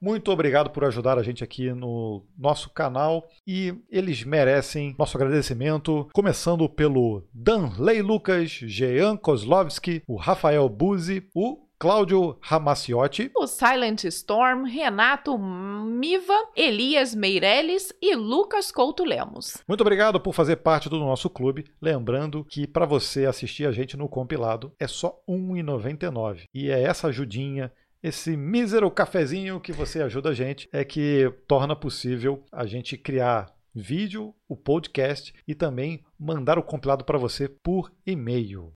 Muito 0.00 0.30
obrigado 0.30 0.70
por 0.70 0.84
ajudar 0.84 1.18
a 1.18 1.22
gente 1.22 1.42
aqui 1.42 1.72
no 1.72 2.24
nosso 2.38 2.70
canal 2.70 3.28
e 3.46 3.74
eles 3.90 4.22
merecem 4.24 4.94
nosso 4.98 5.16
agradecimento, 5.16 6.08
começando 6.12 6.68
pelo 6.68 7.26
Danley 7.34 8.00
Lucas, 8.00 8.50
Jean 8.50 9.16
Kozlovski, 9.16 10.02
o 10.06 10.16
Rafael 10.16 10.68
Buzzi, 10.68 11.28
o 11.34 11.68
Cláudio 11.80 12.36
Ramaciotti, 12.40 13.30
O 13.36 13.46
Silent 13.46 14.02
Storm, 14.02 14.64
Renato 14.64 15.38
Miva, 15.38 16.34
Elias 16.56 17.14
Meirelles 17.14 17.92
e 18.02 18.16
Lucas 18.16 18.72
Couto 18.72 19.04
Lemos. 19.04 19.58
Muito 19.68 19.82
obrigado 19.82 20.18
por 20.18 20.34
fazer 20.34 20.56
parte 20.56 20.88
do 20.88 20.98
nosso 20.98 21.30
clube. 21.30 21.66
Lembrando 21.80 22.44
que 22.44 22.66
para 22.66 22.84
você 22.84 23.26
assistir 23.26 23.64
a 23.64 23.70
gente 23.70 23.96
no 23.96 24.08
compilado 24.08 24.72
é 24.76 24.88
só 24.88 25.20
R$ 25.28 25.34
1,99. 25.36 26.48
E 26.52 26.68
é 26.68 26.82
essa 26.82 27.06
ajudinha, 27.06 27.72
esse 28.02 28.36
mísero 28.36 28.90
cafezinho 28.90 29.60
que 29.60 29.72
você 29.72 30.00
ajuda 30.02 30.30
a 30.30 30.34
gente, 30.34 30.68
é 30.72 30.84
que 30.84 31.32
torna 31.46 31.74
possível 31.74 32.44
a 32.52 32.66
gente 32.66 32.96
criar 32.96 33.52
vídeo, 33.74 34.34
o 34.48 34.56
podcast 34.56 35.32
e 35.46 35.54
também 35.54 36.02
mandar 36.18 36.58
o 36.58 36.62
compilado 36.62 37.04
para 37.04 37.18
você 37.18 37.48
por 37.48 37.92
e-mail. 38.06 38.72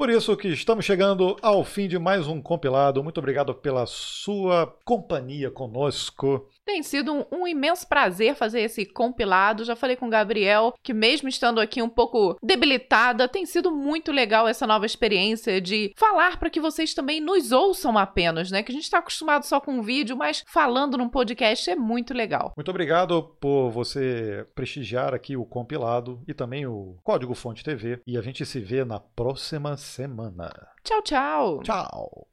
Por 0.00 0.08
isso 0.08 0.34
que 0.34 0.48
estamos 0.48 0.86
chegando 0.86 1.36
ao 1.42 1.62
fim 1.62 1.86
de 1.86 1.98
mais 1.98 2.26
um 2.26 2.40
compilado. 2.40 3.04
Muito 3.04 3.18
obrigado 3.18 3.54
pela 3.54 3.84
sua 3.84 4.66
companhia 4.82 5.50
conosco. 5.50 6.48
Tem 6.70 6.84
sido 6.84 7.12
um, 7.12 7.24
um 7.32 7.48
imenso 7.48 7.84
prazer 7.88 8.36
fazer 8.36 8.60
esse 8.60 8.86
compilado. 8.86 9.64
Já 9.64 9.74
falei 9.74 9.96
com 9.96 10.06
o 10.06 10.10
Gabriel 10.10 10.72
que, 10.84 10.94
mesmo 10.94 11.28
estando 11.28 11.60
aqui 11.60 11.82
um 11.82 11.88
pouco 11.88 12.36
debilitada, 12.40 13.26
tem 13.26 13.44
sido 13.44 13.72
muito 13.72 14.12
legal 14.12 14.46
essa 14.46 14.68
nova 14.68 14.86
experiência 14.86 15.60
de 15.60 15.92
falar 15.96 16.38
para 16.38 16.48
que 16.48 16.60
vocês 16.60 16.94
também 16.94 17.20
nos 17.20 17.50
ouçam 17.50 17.98
apenas, 17.98 18.52
né? 18.52 18.62
Que 18.62 18.70
a 18.70 18.74
gente 18.74 18.84
está 18.84 18.98
acostumado 18.98 19.44
só 19.46 19.60
com 19.60 19.82
vídeo, 19.82 20.16
mas 20.16 20.44
falando 20.46 20.96
num 20.96 21.08
podcast 21.08 21.68
é 21.68 21.74
muito 21.74 22.14
legal. 22.14 22.52
Muito 22.56 22.70
obrigado 22.70 23.20
por 23.40 23.70
você 23.70 24.46
prestigiar 24.54 25.12
aqui 25.12 25.36
o 25.36 25.44
compilado 25.44 26.22
e 26.28 26.32
também 26.32 26.68
o 26.68 26.98
Código 27.02 27.34
Fonte 27.34 27.64
TV. 27.64 28.00
E 28.06 28.16
a 28.16 28.22
gente 28.22 28.46
se 28.46 28.60
vê 28.60 28.84
na 28.84 29.00
próxima 29.00 29.76
semana. 29.76 30.52
Tchau, 30.84 31.02
tchau! 31.02 31.62
Tchau! 31.64 32.28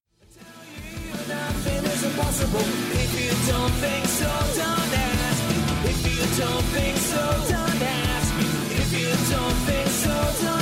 is 1.97 2.03
impossible. 2.03 2.59
If 3.03 3.11
you 3.19 3.31
don't 3.51 3.73
think 3.83 4.05
so, 4.05 4.29
don't 4.61 4.93
ask 4.93 5.41
me. 5.49 5.89
If 5.89 5.99
you 6.05 6.43
don't 6.43 6.65
think 6.75 6.97
so, 6.97 7.23
don't 7.53 7.81
ask 7.81 8.35
me. 8.37 8.45
If 8.75 8.89
you 8.99 9.09
don't 9.35 9.57
think 9.65 9.87
so, 9.87 10.45
don't 10.45 10.56